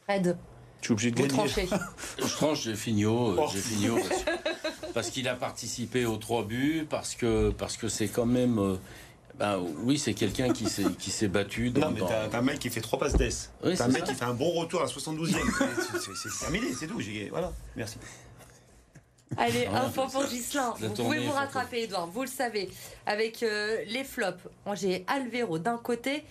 Fred. 0.05 0.37
Je 0.81 0.87
suis 0.87 0.93
obligé 0.93 1.11
de 1.11 1.17
gagner. 1.17 1.49
Je 2.19 2.25
tranche, 2.25 2.63
j'ai 2.63 2.75
fini 2.75 3.05
oh. 3.05 3.37
Parce, 4.93 5.11
qu'il 5.11 5.29
a 5.29 5.35
participé 5.35 6.07
aux 6.07 6.17
trois 6.17 6.45
buts, 6.45 6.87
parce 6.89 7.15
que 7.15 7.51
parce 7.51 7.77
que 7.77 7.89
c'est 7.89 8.09
quand 8.09 8.27
même. 8.27 8.59
Euh, 8.59 8.77
ben, 9.39 9.59
oui, 9.85 9.99
c'est 9.99 10.13
quelqu'un 10.13 10.53
qui 10.53 10.69
s'est 10.69 10.93
qui 10.99 11.11
s'est 11.11 11.29
battu. 11.29 11.71
Dans, 11.71 11.91
non, 11.91 11.91
mais 11.93 12.01
t'as 12.01 12.39
un 12.39 12.43
mec 12.43 12.59
qui 12.59 12.69
fait 12.69 12.83
trois 12.83 12.99
passes 12.99 13.17
d'ess. 13.17 13.51
t'as 13.63 13.85
un 13.85 13.89
mec 13.89 14.05
qui 14.05 14.15
fait 14.15 14.25
un 14.25 14.35
bon 14.35 14.51
retour 14.51 14.81
à 14.81 14.85
la 14.85 14.91
72e. 14.91 15.35
c'est 16.15 16.39
terminé, 16.45 16.67
c'est 16.79 16.87
tout. 16.87 17.01
Voilà, 17.31 17.53
merci. 17.77 17.97
Allez, 19.37 19.67
un 19.67 19.89
point 19.91 20.09
pour 20.09 20.27
Gislain. 20.27 20.75
Vous 20.79 20.91
pouvez 20.91 21.21
vous 21.21 21.33
rattraper, 21.33 21.85
Edouard. 21.85 22.09
Vous 22.09 22.23
le 22.23 22.29
savez. 22.29 22.69
Avec 23.07 23.43
euh, 23.43 23.79
les 23.87 24.05
flops, 24.05 24.43
j'ai 24.75 25.05
Alvero 25.07 25.59
d'un 25.59 25.79
côté 25.79 26.25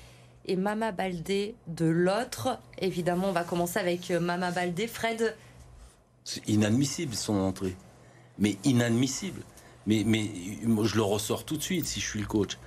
et 0.45 0.56
Mama 0.56 0.91
Baldé 0.91 1.56
de 1.67 1.86
l'autre. 1.86 2.60
Évidemment, 2.80 3.30
on 3.30 3.32
va 3.32 3.43
commencer 3.43 3.80
avec 3.80 4.12
euh, 4.12 4.19
Mama 4.19 4.52
Baldé. 4.52 4.88
Fred 4.88 5.36
C'est 6.24 6.48
inadmissible 6.48 7.15
son 7.15 7.36
entrée. 7.36 7.76
Mais 8.39 8.58
inadmissible. 8.63 9.41
Mais, 9.88 10.04
mais 10.06 10.30
je 10.84 10.95
le 10.95 11.02
ressors 11.02 11.45
tout 11.45 11.58
de 11.58 11.63
suite 11.63 11.86
si 11.86 11.99
je 11.99 12.06
suis 12.06 12.19
le 12.19 12.28
coach. 12.28 12.58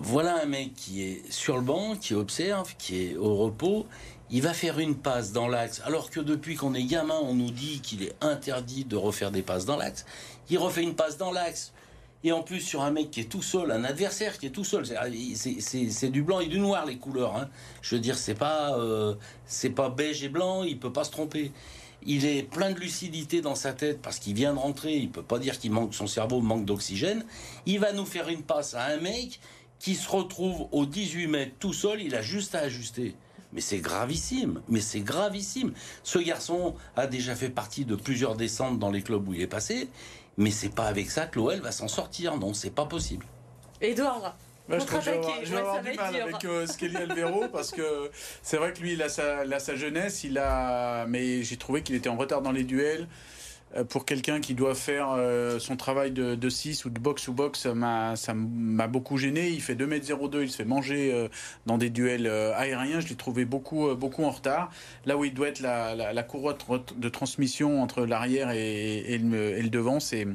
voilà 0.00 0.42
un 0.42 0.46
mec 0.46 0.74
qui 0.74 1.02
est 1.02 1.30
sur 1.30 1.56
le 1.56 1.62
banc, 1.62 1.96
qui 1.96 2.14
observe, 2.14 2.74
qui 2.76 3.02
est 3.02 3.16
au 3.16 3.36
repos. 3.36 3.86
Il 4.30 4.42
va 4.42 4.54
faire 4.54 4.78
une 4.78 4.94
passe 4.94 5.32
dans 5.32 5.46
l'axe, 5.46 5.82
alors 5.84 6.08
que 6.08 6.20
depuis 6.20 6.56
qu'on 6.56 6.74
est 6.74 6.84
gamin, 6.84 7.18
on 7.22 7.34
nous 7.34 7.50
dit 7.50 7.80
qu'il 7.80 8.02
est 8.02 8.14
interdit 8.22 8.84
de 8.84 8.96
refaire 8.96 9.30
des 9.30 9.42
passes 9.42 9.66
dans 9.66 9.76
l'axe. 9.76 10.06
Il 10.48 10.58
refait 10.58 10.82
une 10.82 10.94
passe 10.94 11.18
dans 11.18 11.32
l'axe 11.32 11.72
et 12.24 12.32
en 12.32 12.42
plus 12.42 12.60
sur 12.60 12.82
un 12.82 12.90
mec 12.90 13.10
qui 13.10 13.20
est 13.20 13.30
tout 13.30 13.42
seul, 13.42 13.70
un 13.70 13.84
adversaire 13.84 14.38
qui 14.38 14.46
est 14.46 14.50
tout 14.50 14.64
seul. 14.64 14.84
C'est 14.86 16.10
du 16.10 16.22
blanc 16.22 16.40
et 16.40 16.46
du 16.46 16.60
noir 16.60 16.86
les 16.86 16.96
couleurs. 16.96 17.36
Hein. 17.36 17.48
Je 17.82 17.96
veux 17.96 18.00
dire, 18.00 18.16
c'est 18.16 18.34
pas 18.34 18.78
euh, 18.78 19.14
c'est 19.44 19.70
pas 19.70 19.88
beige 19.88 20.22
et 20.22 20.28
blanc. 20.28 20.62
Il 20.62 20.78
peut 20.78 20.92
pas 20.92 21.04
se 21.04 21.10
tromper. 21.10 21.52
Il 22.04 22.24
est 22.26 22.42
plein 22.42 22.72
de 22.72 22.80
lucidité 22.80 23.40
dans 23.40 23.54
sa 23.54 23.72
tête 23.72 24.02
parce 24.02 24.18
qu'il 24.18 24.34
vient 24.34 24.54
de 24.54 24.58
rentrer. 24.58 24.96
Il 24.96 25.10
peut 25.10 25.22
pas 25.22 25.38
dire 25.38 25.58
qu'il 25.58 25.70
manque 25.70 25.94
son 25.94 26.06
cerveau 26.06 26.40
manque 26.40 26.64
d'oxygène. 26.64 27.24
Il 27.66 27.78
va 27.78 27.92
nous 27.92 28.06
faire 28.06 28.28
une 28.28 28.42
passe 28.42 28.74
à 28.74 28.86
un 28.86 28.96
mec 28.98 29.40
qui 29.78 29.94
se 29.94 30.08
retrouve 30.08 30.68
au 30.72 30.86
18 30.86 31.26
mètres 31.28 31.54
tout 31.58 31.72
seul. 31.72 32.00
Il 32.02 32.14
a 32.14 32.22
juste 32.22 32.54
à 32.54 32.60
ajuster. 32.60 33.14
Mais 33.52 33.60
c'est 33.60 33.78
gravissime, 33.78 34.62
mais 34.68 34.80
c'est 34.80 35.00
gravissime. 35.00 35.72
Ce 36.02 36.18
garçon 36.18 36.74
a 36.96 37.06
déjà 37.06 37.36
fait 37.36 37.50
partie 37.50 37.84
de 37.84 37.96
plusieurs 37.96 38.34
descentes 38.34 38.78
dans 38.78 38.90
les 38.90 39.02
clubs 39.02 39.28
où 39.28 39.34
il 39.34 39.42
est 39.42 39.46
passé. 39.46 39.88
Mais 40.38 40.50
c'est 40.50 40.74
pas 40.74 40.86
avec 40.86 41.10
ça 41.10 41.26
que 41.26 41.38
l'OL 41.38 41.60
va 41.60 41.72
s'en 41.72 41.88
sortir, 41.88 42.38
non, 42.38 42.54
c'est 42.54 42.70
pas 42.70 42.86
possible. 42.86 43.26
Edouard 43.80 44.36
bah, 44.78 45.00
je, 45.44 45.50
vais 45.50 45.58
avoir, 45.58 45.82
du 45.82 45.92
mal 45.92 46.16
avec 46.16 46.44
euh, 46.44 46.66
Skelly 46.66 46.96
Alvero 46.96 47.48
parce 47.52 47.70
que 47.70 48.10
c'est 48.42 48.56
vrai 48.56 48.72
que 48.72 48.80
lui, 48.80 48.94
il 48.94 49.02
a, 49.02 49.08
sa, 49.08 49.58
sa 49.58 49.76
jeunesse, 49.76 50.24
il 50.24 50.38
a, 50.38 51.06
mais 51.06 51.42
j'ai 51.42 51.56
trouvé 51.56 51.82
qu'il 51.82 51.94
était 51.94 52.08
en 52.08 52.16
retard 52.16 52.42
dans 52.42 52.52
les 52.52 52.64
duels. 52.64 53.06
Euh, 53.76 53.84
pour 53.84 54.04
quelqu'un 54.04 54.40
qui 54.40 54.54
doit 54.54 54.74
faire 54.74 55.12
euh, 55.16 55.58
son 55.58 55.76
travail 55.76 56.10
de, 56.10 56.48
6 56.48 56.84
ou 56.84 56.90
de 56.90 56.98
box 56.98 57.28
ou 57.28 57.32
box, 57.32 57.60
ça 57.60 58.34
m'a 58.34 58.86
beaucoup 58.86 59.16
gêné. 59.16 59.48
Il 59.48 59.62
fait 59.62 59.74
2m02, 59.74 60.42
il 60.42 60.50
se 60.50 60.56
fait 60.56 60.64
manger 60.64 61.12
euh, 61.12 61.28
dans 61.66 61.78
des 61.78 61.90
duels 61.90 62.26
aériens. 62.26 63.00
Je 63.00 63.08
l'ai 63.08 63.14
trouvé 63.14 63.44
beaucoup, 63.44 63.94
beaucoup 63.94 64.24
en 64.24 64.30
retard. 64.30 64.70
Là 65.06 65.16
où 65.16 65.24
il 65.24 65.34
doit 65.34 65.48
être 65.48 65.60
la, 65.60 65.94
la, 65.94 66.22
courroie 66.22 66.56
de 66.96 67.08
transmission 67.08 67.82
entre 67.82 68.04
l'arrière 68.04 68.50
et, 68.50 68.98
et, 69.14 69.18
le, 69.18 69.68
devant, 69.68 70.00
c'est 70.00 70.26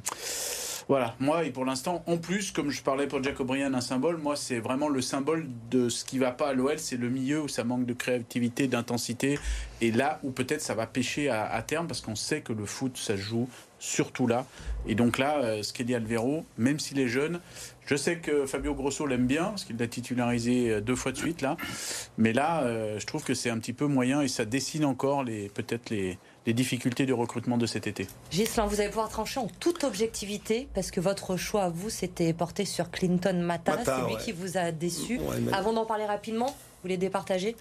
voilà, 0.87 1.15
moi, 1.19 1.43
et 1.43 1.51
pour 1.51 1.65
l'instant, 1.65 2.01
en 2.07 2.15
plus, 2.15 2.51
comme 2.51 2.69
je 2.69 2.81
parlais 2.81 3.07
pour 3.07 3.21
Jack 3.21 3.41
O'Brien, 3.41 3.73
un 3.73 3.81
symbole, 3.81 4.17
moi, 4.17 4.37
c'est 4.37 4.59
vraiment 4.59 4.87
le 4.87 5.01
symbole 5.01 5.45
de 5.69 5.89
ce 5.89 6.05
qui 6.05 6.17
va 6.17 6.31
pas 6.31 6.49
à 6.49 6.53
l'OL, 6.53 6.79
c'est 6.79 6.95
le 6.95 7.09
milieu 7.09 7.41
où 7.41 7.49
ça 7.49 7.65
manque 7.65 7.85
de 7.85 7.91
créativité, 7.93 8.69
d'intensité, 8.69 9.37
et 9.81 9.91
là 9.91 10.19
où 10.23 10.31
peut-être 10.31 10.61
ça 10.61 10.75
va 10.75 10.87
pêcher 10.87 11.29
à, 11.29 11.61
terme, 11.61 11.87
parce 11.87 11.99
qu'on 11.99 12.15
sait 12.15 12.39
que 12.39 12.53
le 12.53 12.65
foot, 12.65 12.95
ça 12.95 13.17
joue 13.17 13.49
surtout 13.79 14.27
là. 14.27 14.45
Et 14.87 14.95
donc 14.95 15.17
là, 15.17 15.39
euh, 15.43 15.61
dit 15.61 15.93
Alvero, 15.93 16.45
même 16.57 16.79
s'il 16.79 16.99
est 16.99 17.09
jeune, 17.09 17.41
je 17.85 17.95
sais 17.95 18.17
que 18.19 18.45
Fabio 18.45 18.73
Grosso 18.73 19.05
l'aime 19.05 19.27
bien, 19.27 19.45
parce 19.45 19.65
qu'il 19.65 19.77
l'a 19.77 19.87
titularisé 19.87 20.71
euh, 20.71 20.81
deux 20.81 20.95
fois 20.95 21.11
de 21.11 21.17
suite 21.17 21.41
là. 21.41 21.57
Mais 22.17 22.31
là, 22.31 22.63
euh, 22.63 22.97
je 22.97 23.05
trouve 23.05 23.23
que 23.23 23.33
c'est 23.33 23.49
un 23.49 23.59
petit 23.59 23.73
peu 23.73 23.87
moyen 23.87 24.21
et 24.21 24.29
ça 24.29 24.45
dessine 24.45 24.85
encore 24.85 25.23
les 25.23 25.49
peut-être 25.49 25.89
les, 25.89 26.17
les 26.47 26.53
difficultés 26.53 27.05
de 27.05 27.13
recrutement 27.13 27.57
de 27.57 27.65
cet 27.65 27.87
été. 27.87 28.07
Gislain, 28.31 28.65
vous 28.65 28.79
allez 28.79 28.89
pouvoir 28.89 29.09
trancher 29.09 29.39
en 29.39 29.47
toute 29.59 29.83
objectivité, 29.83 30.69
parce 30.73 30.91
que 30.91 31.01
votre 31.01 31.35
choix, 31.35 31.63
à 31.63 31.69
vous, 31.69 31.89
c'était 31.89 32.31
porté 32.31 32.63
sur 32.63 32.89
Clinton 32.89 33.37
Mata, 33.43 33.83
celui 33.83 34.15
qui 34.23 34.31
vous 34.31 34.57
a 34.57 34.71
déçu. 34.71 35.19
Avant 35.51 35.73
d'en 35.73 35.85
parler 35.85 36.05
rapidement, 36.05 36.47
vous 36.47 36.83
voulez 36.83 36.97
départager 36.97 37.55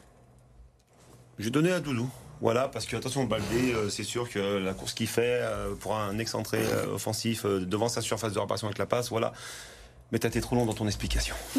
J'ai 1.39 1.51
donné 1.51 1.73
à 1.73 1.81
Doudou. 1.81 2.09
Voilà, 2.41 2.69
parce 2.69 2.87
que 2.87 2.97
attention, 2.97 3.25
Baldé, 3.25 3.73
euh, 3.73 3.89
c'est 3.89 4.05
sûr 4.05 4.29
que 4.29 4.39
la 4.39 4.75
course 4.75 4.93
qu'il 4.93 5.07
fait 5.07 5.41
euh, 5.41 5.75
pour 5.75 5.97
un 5.97 6.19
excentré 6.19 6.59
euh, 6.59 6.95
offensif 6.95 7.47
devant 7.47 7.89
sa 7.89 8.03
surface 8.03 8.35
de 8.35 8.39
réparation 8.39 8.67
avec 8.67 8.77
la 8.77 8.85
passe, 8.85 9.09
voilà. 9.09 9.33
Mais 10.13 10.19
t'as 10.19 10.29
été 10.29 10.41
trop 10.41 10.55
long 10.55 10.67
dans 10.67 10.75
ton 10.75 10.87
explication. 10.87 11.35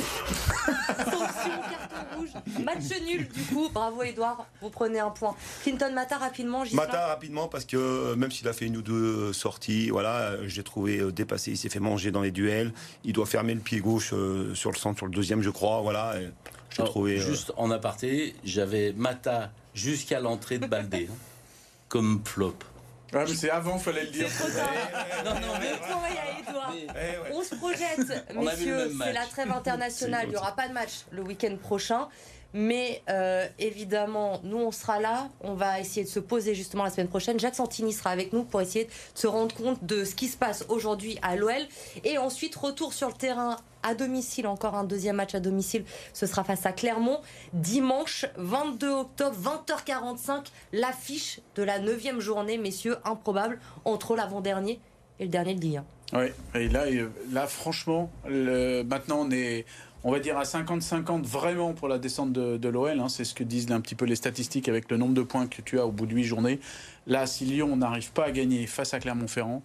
carton 0.97 2.17
rouge. 2.17 2.29
Match 2.63 2.83
nul, 3.05 3.27
du 3.27 3.41
coup. 3.43 3.69
Bravo, 3.73 4.03
Edouard. 4.03 4.45
Vous 4.62 4.69
prenez 4.69 4.99
un 4.99 5.10
point. 5.10 5.36
Clinton 5.63 5.91
Mata, 5.93 6.17
rapidement. 6.17 6.63
Mata, 6.73 7.07
rapidement, 7.07 7.47
parce 7.47 7.65
que 7.65 7.77
euh, 7.77 8.15
même 8.15 8.31
s'il 8.31 8.47
a 8.47 8.53
fait 8.53 8.65
une 8.65 8.77
ou 8.77 8.81
deux 8.81 9.33
sorties, 9.33 9.89
voilà, 9.89 10.19
euh, 10.19 10.47
j'ai 10.47 10.63
trouvé 10.63 10.99
euh, 10.99 11.12
dépassé. 11.12 11.51
Il 11.51 11.57
s'est 11.57 11.69
fait 11.69 11.79
manger 11.79 12.12
dans 12.12 12.21
les 12.21 12.31
duels. 12.31 12.73
Il 13.03 13.13
doit 13.13 13.25
fermer 13.25 13.53
le 13.53 13.60
pied 13.60 13.79
gauche 13.79 14.13
sur 14.53 14.71
le 14.71 14.77
centre, 14.77 14.97
sur 14.97 15.05
le 15.05 15.12
deuxième, 15.12 15.41
je 15.41 15.49
crois. 15.49 15.81
Voilà. 15.81 16.15
Trouvé, 16.69 17.17
Juste 17.17 17.53
en 17.57 17.71
aparté, 17.71 18.36
j'avais 18.43 18.93
Mata 18.93 19.51
jusqu'à 19.73 20.19
l'entrée 20.19 20.60
de 20.60 20.67
Baldé. 20.67 21.07
Hein, 21.10 21.15
comme 21.89 22.21
flop. 22.23 22.53
Ouais, 23.13 23.23
mais 23.25 23.35
c'est 23.35 23.49
avant, 23.49 23.77
fallait 23.77 24.03
le 24.03 24.11
dire. 24.11 24.27
non, 25.23 25.33
non, 25.35 25.53
mais... 25.59 25.71
Eh 26.95 27.33
On 27.33 27.41
se 27.43 27.55
projette, 27.55 27.99
messieurs. 28.35 28.91
C'est 29.01 29.13
la 29.13 29.25
trêve 29.25 29.51
internationale. 29.55 30.25
Il 30.25 30.29
n'y 30.31 30.35
aura 30.35 30.55
pas 30.55 30.67
de 30.67 30.73
match 30.73 31.05
le 31.11 31.21
week-end 31.21 31.55
prochain. 31.61 32.07
Mais 32.53 33.01
euh, 33.10 33.47
évidemment, 33.60 34.39
nous, 34.43 34.57
on 34.57 34.71
sera 34.71 34.99
là. 34.99 35.29
On 35.41 35.53
va 35.53 35.79
essayer 35.79 36.03
de 36.03 36.10
se 36.10 36.19
poser 36.19 36.55
justement 36.55 36.83
la 36.83 36.89
semaine 36.89 37.07
prochaine. 37.07 37.39
Jacques 37.39 37.55
Santini 37.55 37.93
sera 37.93 38.12
avec 38.12 38.33
nous 38.33 38.43
pour 38.43 38.62
essayer 38.62 38.86
de 38.86 38.91
se 39.13 39.27
rendre 39.27 39.55
compte 39.55 39.83
de 39.83 40.05
ce 40.05 40.15
qui 40.15 40.27
se 40.27 40.38
passe 40.38 40.65
aujourd'hui 40.69 41.19
à 41.21 41.36
l'OL. 41.36 41.53
Et 42.03 42.17
ensuite, 42.17 42.55
retour 42.55 42.93
sur 42.93 43.10
le 43.10 43.13
terrain 43.13 43.57
à 43.83 43.93
domicile. 43.93 44.47
Encore 44.47 44.75
un 44.75 44.83
deuxième 44.83 45.17
match 45.17 45.36
à 45.36 45.39
domicile. 45.39 45.83
Ce 46.13 46.25
sera 46.25 46.43
face 46.43 46.65
à 46.65 46.71
Clermont. 46.71 47.19
Dimanche 47.53 48.25
22 48.38 48.89
octobre, 48.89 49.36
20h45. 49.67 50.45
L'affiche 50.73 51.39
de 51.55 51.63
la 51.63 51.79
9 51.79 52.19
journée, 52.19 52.57
messieurs, 52.57 52.97
improbable, 53.03 53.60
entre 53.86 54.15
l'avant-dernier 54.15 54.79
et 55.19 55.23
le 55.23 55.29
dernier 55.29 55.55
de 55.55 55.62
Ligue 55.62 55.77
1. 55.77 55.86
Oui, 56.13 56.27
et 56.55 56.69
là, 56.69 56.86
là 57.33 57.47
franchement, 57.47 58.10
maintenant 58.25 59.25
on 59.25 59.31
est 59.31 59.65
on 60.07 60.11
va 60.11 60.19
dire 60.19 60.37
à 60.37 60.43
50-50 60.43 61.23
vraiment 61.23 61.73
pour 61.73 61.89
la 61.89 61.99
descente 61.99 62.31
de, 62.31 62.69
l'OL. 62.69 62.97
Hein. 62.97 63.09
c'est 63.09 63.25
ce 63.25 63.33
que 63.33 63.43
disent 63.43 63.69
un 63.71 63.81
petit 63.81 63.93
peu 63.93 64.05
les 64.05 64.15
statistiques 64.15 64.69
avec 64.69 64.89
le 64.89 64.95
nombre 64.95 65.13
de 65.13 65.21
points 65.21 65.47
que 65.47 65.61
tu 65.61 65.77
as 65.79 65.85
au 65.85 65.91
bout 65.91 66.05
de 66.05 66.15
8 66.15 66.23
journées. 66.23 66.59
Là, 67.07 67.27
si 67.27 67.43
Lyon 67.43 67.75
n'arrive 67.75 68.13
pas 68.13 68.23
à 68.23 68.31
gagner 68.31 68.67
face 68.67 68.93
à 68.93 68.99
Clermont-Ferrand, 68.99 69.61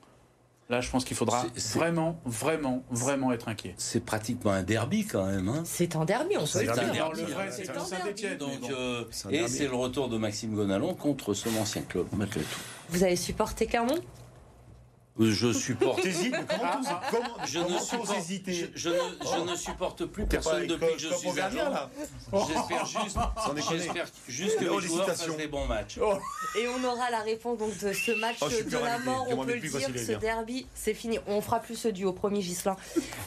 Là, 0.70 0.80
je 0.80 0.88
pense 0.88 1.04
qu'il 1.04 1.16
faudra 1.16 1.44
vraiment, 1.74 2.18
vraiment, 2.24 2.82
vraiment 2.90 3.30
être 3.32 3.48
inquiet. 3.48 3.74
C'est 3.76 4.02
pratiquement 4.02 4.52
un 4.52 4.62
derby 4.62 5.04
quand 5.04 5.26
même. 5.26 5.48
Hein. 5.48 5.62
c'est 5.66 5.96
un 5.96 6.06
derby, 6.06 6.36
on 6.38 6.46
C'est 6.46 6.66
un 6.66 6.74
derby. 6.92 7.20
C'est. 7.50 7.68
Euh, 8.70 9.04
et 9.28 9.48
c'est 9.48 9.66
le 9.66 9.74
retour 9.74 10.08
de 10.08 10.16
Maxime 10.16 10.54
Gonalon 10.54 10.94
contre 10.94 11.34
son 11.34 11.54
ancien 11.60 11.82
club, 11.82 12.06
malgré 12.16 12.40
tout. 12.40 12.60
Vous 12.88 13.02
avez 13.02 13.16
supporté 13.16 13.66
Clermont? 13.66 14.00
Je 15.18 15.52
supporte. 15.52 16.00
comment, 17.10 17.36
je, 17.44 17.58
ne 17.58 17.78
supporte, 17.78 18.16
je, 18.46 18.66
je, 18.74 18.88
ne, 18.88 18.94
je, 18.94 19.50
ne, 19.50 19.56
supporte 19.56 20.06
plus 20.06 20.26
personne 20.26 20.66
depuis 20.66 20.92
que 20.94 20.98
je 20.98 21.14
suis 21.14 21.40
agent. 21.40 21.90
J'espère 22.32 22.86
juste, 22.86 23.18
j'espère 23.70 24.06
juste 24.28 24.58
que 24.58 24.64
les 24.64 24.86
joueurs 24.86 25.06
fassent 25.06 25.36
des 25.36 25.48
bons 25.48 25.66
matchs. 25.66 25.98
Oh. 26.02 26.14
Et 26.58 26.66
on 26.68 26.84
aura 26.84 27.10
la 27.10 27.20
réponse 27.20 27.58
donc 27.58 27.76
de 27.78 27.92
ce 27.92 28.12
match 28.12 28.36
oh, 28.40 28.48
de 28.48 28.78
la 28.78 28.98
mort. 29.00 29.26
On 29.30 29.44
peut 29.44 29.54
le 29.54 29.60
dire, 29.60 29.88
ce 29.94 30.12
derby, 30.12 30.66
c'est 30.74 30.94
fini. 30.94 31.18
On 31.26 31.40
fera 31.40 31.60
plus 31.60 31.76
ce 31.76 31.88
duo, 31.88 32.12
promis 32.12 32.42
Gislin. 32.42 32.76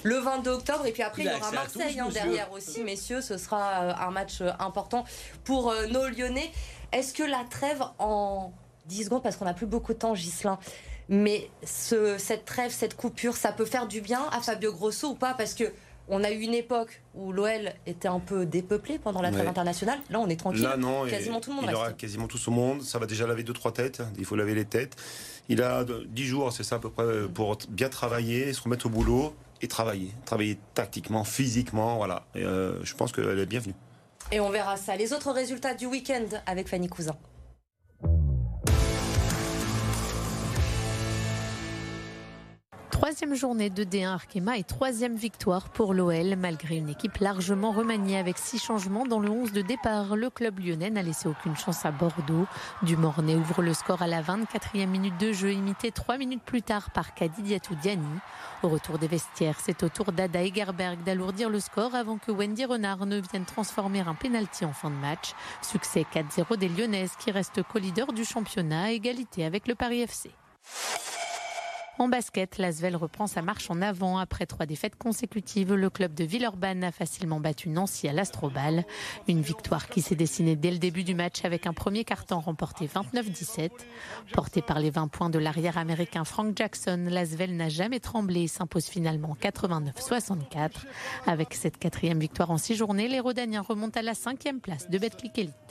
Le 0.04 0.18
22 0.18 0.52
octobre 0.52 0.86
et 0.86 0.92
puis 0.92 1.04
après 1.04 1.24
il, 1.24 1.32
y 1.32 1.34
aura 1.34 1.52
Marseille 1.52 2.00
hein, 2.00 2.10
derrière 2.12 2.52
aussi, 2.52 2.84
messieurs. 2.84 3.22
Ce 3.22 3.38
sera 3.38 3.84
euh, 3.84 3.94
un 4.00 4.12
match 4.12 4.42
euh, 4.42 4.52
important 4.60 5.06
pour 5.44 5.70
euh, 5.70 5.88
nos 5.88 6.08
Lyonnais. 6.08 6.52
Est-ce 6.92 7.14
que 7.14 7.24
la 7.24 7.44
trêve 7.50 7.84
en 8.00 8.54
10 8.88 9.06
secondes, 9.06 9.24
parce 9.24 9.36
qu'on 9.38 9.46
n'a 9.46 9.54
plus 9.54 9.66
beaucoup 9.66 9.94
de 9.94 10.00
temps, 10.00 10.16
Gislin. 10.16 10.60
Mais 11.10 11.50
cette 11.64 12.46
trêve, 12.46 12.72
cette 12.72 12.96
coupure, 12.96 13.38
ça 13.38 13.52
peut 13.52 13.66
faire 13.66 13.88
du 13.88 14.02
bien 14.02 14.22
à 14.32 14.42
Fabio 14.42 14.74
Grosso 14.74 15.10
ou 15.10 15.16
pas? 15.16 15.34
Parce 15.34 15.54
que 15.54 15.66
on 16.08 16.24
a 16.24 16.32
eu 16.32 16.42
une 16.42 16.54
époque 16.54 17.02
où 17.16 17.32
l'OL 17.32 17.74
était 17.88 18.08
un 18.08 18.20
peu 18.20 18.46
dépeuplé 18.46 19.00
pendant 19.00 19.22
la 19.22 19.32
trêve 19.32 19.48
internationale. 19.48 20.00
Là, 20.10 20.20
on 20.20 20.28
est 20.30 20.36
tranquille. 20.36 20.62
Là, 20.62 20.78
non, 20.78 21.08
quasiment 21.08 21.42
tout 21.42 21.50
le 21.50 21.56
monde. 21.56 21.66
Il 21.68 21.76
aura 21.76 21.94
quasiment 21.94 22.28
tout 22.28 22.40
au 22.48 22.52
monde. 22.52 22.84
Ça 22.84 23.00
va 23.00 23.08
déjà 23.08 23.26
laver 23.26 23.44
deux 23.44 23.54
trois 23.54 23.72
têtes. 23.72 24.04
Il 24.18 24.26
faut 24.26 24.36
laver 24.36 24.54
les 24.54 24.66
têtes. 24.66 24.96
Il 25.50 25.62
a 25.62 25.84
dix 26.08 26.26
jours, 26.26 26.52
c'est 26.54 26.64
ça 26.64 26.76
à 26.76 26.80
peu 26.80 26.90
près, 26.90 27.28
pour 27.34 27.58
bien 27.70 27.90
travailler, 27.90 28.54
se 28.54 28.62
remettre 28.62 28.88
au 28.88 28.90
boulot 28.90 29.36
et 29.62 29.68
travailler, 29.68 30.12
travailler 30.26 30.60
tactiquement, 30.74 31.24
physiquement. 31.24 31.98
Voilà. 31.98 32.26
Euh, 32.36 32.80
je 32.84 32.94
pense 32.94 33.12
qu'elle 33.12 33.40
est 33.40 33.46
bienvenue. 33.46 33.76
Et 34.32 34.40
on 34.40 34.50
verra 34.50 34.78
ça. 34.78 34.96
Les 34.96 35.14
autres 35.14 35.32
résultats 35.32 35.74
du 35.74 35.86
week-end 35.86 36.26
avec 36.46 36.68
Fanny 36.68 36.88
Cousin. 36.88 37.16
Troisième 43.06 43.36
journée 43.36 43.70
de 43.70 43.84
D1 43.84 44.08
Arkema 44.08 44.58
et 44.58 44.64
troisième 44.64 45.16
victoire 45.16 45.70
pour 45.70 45.94
l'OL. 45.94 46.36
Malgré 46.36 46.78
une 46.78 46.90
équipe 46.90 47.20
largement 47.20 47.72
remaniée 47.72 48.18
avec 48.18 48.40
six 48.40 48.58
changements 48.58 49.06
dans 49.06 49.20
le 49.20 49.30
11 49.30 49.52
de 49.52 49.62
départ, 49.62 50.16
le 50.16 50.32
club 50.32 50.58
lyonnais 50.58 50.90
n'a 50.90 51.04
laissé 51.04 51.30
aucune 51.30 51.56
chance 51.56 51.86
à 51.86 51.92
Bordeaux. 51.92 52.48
Dumornay 52.82 53.36
ouvre 53.36 53.62
le 53.62 53.76
score 53.76 54.02
à 54.02 54.08
la 54.08 54.24
24e 54.24 54.88
minute 54.88 55.20
de 55.20 55.34
jeu, 55.34 55.54
imité 55.54 55.92
trois 55.92 56.18
minutes 56.18 56.42
plus 56.42 56.64
tard 56.64 56.90
par 56.90 57.14
Kadidiatou 57.14 57.76
Diani. 57.76 58.08
Au 58.64 58.70
retour 58.70 58.98
des 58.98 59.08
vestiaires, 59.08 59.60
c'est 59.62 59.84
au 59.84 59.90
tour 59.90 60.12
d'Ada 60.12 60.42
Egerberg 60.42 61.04
d'alourdir 61.04 61.52
le 61.52 61.60
score 61.60 61.94
avant 61.94 62.18
que 62.18 62.32
Wendy 62.32 62.66
Renard 62.66 63.06
ne 63.06 63.22
vienne 63.22 63.46
transformer 63.46 64.00
un 64.00 64.16
pénalty 64.16 64.66
en 64.66 64.74
fin 64.74 64.90
de 64.90 64.96
match. 64.96 65.34
Succès 65.62 66.08
4-0 66.12 66.58
des 66.58 66.70
Lyonnaises 66.70 67.14
qui 67.20 67.30
restent 67.30 67.62
co-leader 67.62 68.14
du 68.14 68.26
championnat 68.26 68.86
à 68.86 68.90
égalité 68.90 69.46
avec 69.46 69.68
le 69.68 69.76
Paris 69.76 70.02
FC. 70.02 70.32
En 71.98 72.10
basket, 72.10 72.58
l'Asvel 72.58 72.98
reprend 72.98 73.26
sa 73.26 73.42
marche 73.42 73.72
en 73.72 73.82
avant. 73.82 74.18
Après 74.18 74.46
trois 74.46 74.66
défaites 74.66 74.98
consécutives, 74.98 75.74
le 75.74 75.90
club 75.90 76.14
de 76.14 76.26
Villeurbanne 76.26 76.84
a 76.84 76.92
facilement 76.92 77.40
battu 77.40 77.70
Nancy 77.70 78.10
à 78.10 78.14
l'Astrobal. 78.14 78.84
Une 79.30 79.42
victoire 79.42 79.88
qui 79.88 80.02
s'est 80.02 80.16
dessinée 80.16 80.58
dès 80.58 80.72
le 80.72 80.78
début 80.78 81.06
du 81.06 81.16
match 81.16 81.46
avec 81.46 81.68
un 81.68 81.74
premier 81.74 82.04
carton 82.04 82.42
remporté 82.42 82.88
29-17. 82.88 83.70
Porté 84.34 84.62
par 84.62 84.80
les 84.80 84.90
20 84.90 85.08
points 85.08 85.30
de 85.30 85.40
l'arrière 85.40 85.78
américain 85.78 86.26
Frank 86.26 86.56
Jackson, 86.58 87.06
l'Asvel 87.10 87.56
n'a 87.56 87.70
jamais 87.70 88.02
tremblé 88.02 88.42
et 88.42 88.48
s'impose 88.50 88.88
finalement 88.88 89.38
89-64. 89.42 90.72
Avec 91.28 91.54
cette 91.54 91.78
quatrième 91.78 92.20
victoire 92.20 92.52
en 92.52 92.58
six 92.58 92.76
journées, 92.76 93.08
les 93.08 93.22
Rodaniens 93.22 93.62
remontent 93.62 93.98
à 93.98 94.04
la 94.04 94.16
cinquième 94.16 94.60
place 94.60 94.90
de 94.90 94.98
Betclic 94.98 95.38
Elite. 95.38 95.65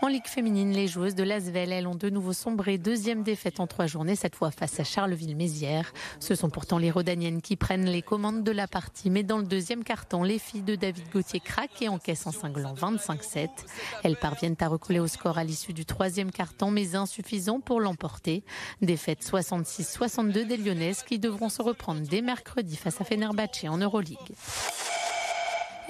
En 0.00 0.06
Ligue 0.06 0.28
féminine, 0.28 0.70
les 0.72 0.86
joueuses 0.86 1.16
de 1.16 1.24
Lasvel, 1.24 1.72
elles 1.72 1.86
ont 1.88 1.96
de 1.96 2.08
nouveau 2.08 2.32
sombré. 2.32 2.78
Deuxième 2.78 3.24
défaite 3.24 3.58
en 3.58 3.66
trois 3.66 3.86
journées, 3.86 4.14
cette 4.14 4.36
fois 4.36 4.52
face 4.52 4.78
à 4.78 4.84
Charleville-Mézières. 4.84 5.92
Ce 6.20 6.36
sont 6.36 6.50
pourtant 6.50 6.78
les 6.78 6.92
Rodaniennes 6.92 7.42
qui 7.42 7.56
prennent 7.56 7.86
les 7.86 8.00
commandes 8.00 8.44
de 8.44 8.52
la 8.52 8.68
partie. 8.68 9.10
Mais 9.10 9.24
dans 9.24 9.38
le 9.38 9.44
deuxième 9.44 9.82
carton, 9.82 10.22
les 10.22 10.38
filles 10.38 10.62
de 10.62 10.76
David 10.76 11.10
Gauthier 11.12 11.40
craquent 11.40 11.82
et 11.82 11.88
encaissent 11.88 12.28
en 12.28 12.32
cinglant 12.32 12.74
25-7. 12.74 13.48
Elles 14.04 14.16
parviennent 14.16 14.56
à 14.60 14.68
recoller 14.68 15.00
au 15.00 15.08
score 15.08 15.36
à 15.36 15.42
l'issue 15.42 15.72
du 15.72 15.84
troisième 15.84 16.30
carton, 16.30 16.70
mais 16.70 16.94
insuffisant 16.94 17.58
pour 17.58 17.80
l'emporter. 17.80 18.44
Défaite 18.80 19.24
66-62 19.24 20.46
des 20.46 20.58
Lyonnaises 20.58 21.02
qui 21.02 21.18
devront 21.18 21.48
se 21.48 21.60
reprendre 21.60 22.02
dès 22.02 22.22
mercredi 22.22 22.76
face 22.76 23.00
à 23.00 23.04
Fenerbahçe 23.04 23.64
en 23.64 23.78
Euroleague. 23.78 24.16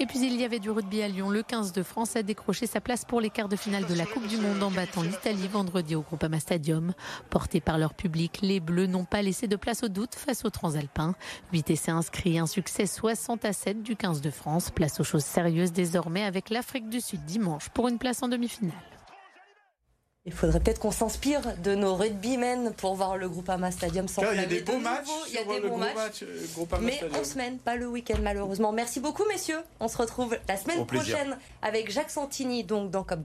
Et 0.01 0.05
puis 0.05 0.19
il 0.19 0.39
y 0.39 0.45
avait 0.45 0.59
du 0.59 0.69
rugby 0.69 1.01
à 1.01 1.09
Lyon. 1.09 1.29
Le 1.29 1.43
15 1.43 1.73
de 1.73 1.83
France 1.83 2.15
a 2.15 2.23
décroché 2.23 2.67
sa 2.67 2.79
place 2.79 3.03
pour 3.03 3.19
les 3.19 3.29
quarts 3.29 3.49
de 3.49 3.57
finale 3.57 3.85
de 3.85 3.93
la 3.93 4.05
Coupe 4.05 4.27
du 4.27 4.37
Monde 4.37 4.63
en 4.63 4.71
battant 4.71 5.01
l'Italie 5.01 5.49
vendredi 5.49 5.93
au 5.93 6.01
Groupama 6.01 6.39
Stadium. 6.39 6.93
Portés 7.29 7.59
par 7.59 7.77
leur 7.77 7.93
public, 7.93 8.39
les 8.41 8.61
Bleus 8.61 8.87
n'ont 8.87 9.03
pas 9.03 9.21
laissé 9.21 9.49
de 9.49 9.57
place 9.57 9.83
au 9.83 9.89
doute 9.89 10.15
face 10.15 10.45
aux 10.45 10.49
Transalpins. 10.49 11.15
8 11.51 11.71
essais 11.71 11.91
inscrits, 11.91 12.39
un 12.39 12.47
succès 12.47 12.85
60 12.85 13.43
à 13.43 13.51
7 13.51 13.83
du 13.83 13.97
15 13.97 14.21
de 14.21 14.31
France. 14.31 14.71
Place 14.71 15.01
aux 15.01 15.03
choses 15.03 15.25
sérieuses 15.25 15.73
désormais 15.73 16.23
avec 16.23 16.49
l'Afrique 16.49 16.87
du 16.87 17.01
Sud 17.01 17.25
dimanche 17.25 17.67
pour 17.67 17.89
une 17.89 17.97
place 17.97 18.23
en 18.23 18.29
demi-finale. 18.29 18.98
Il 20.29 20.35
faudrait 20.35 20.59
peut-être 20.59 20.77
qu'on 20.77 20.91
s'inspire 20.91 21.41
de 21.63 21.73
nos 21.73 21.95
rugbymen 21.95 22.71
pour 22.77 22.93
voir 22.93 23.17
le 23.17 23.27
Groupama 23.27 23.71
Stadium 23.71 24.07
sans 24.07 24.21
Il 24.31 24.39
y 24.39 24.43
a 24.43 24.45
des 24.45 24.61
beaux 24.61 24.77
matchs. 24.77 25.07
Il 25.27 25.33
y 25.33 25.37
a 25.39 25.43
des 25.43 25.67
bons 25.67 25.77
matchs. 25.77 26.21
Euh, 26.21 26.77
mais 26.81 27.01
en 27.19 27.23
semaine, 27.23 27.57
pas 27.57 27.75
le 27.75 27.87
week-end 27.87 28.19
malheureusement. 28.21 28.71
Merci 28.71 28.99
beaucoup 28.99 29.25
messieurs. 29.27 29.61
On 29.79 29.87
se 29.87 29.97
retrouve 29.97 30.37
la 30.47 30.55
semaine 30.55 30.85
prochaine 30.85 31.35
avec 31.63 31.91
Jacques 31.91 32.11
Santini 32.11 32.63
donc 32.63 32.91
dans 32.91 33.03
Cop 33.03 33.21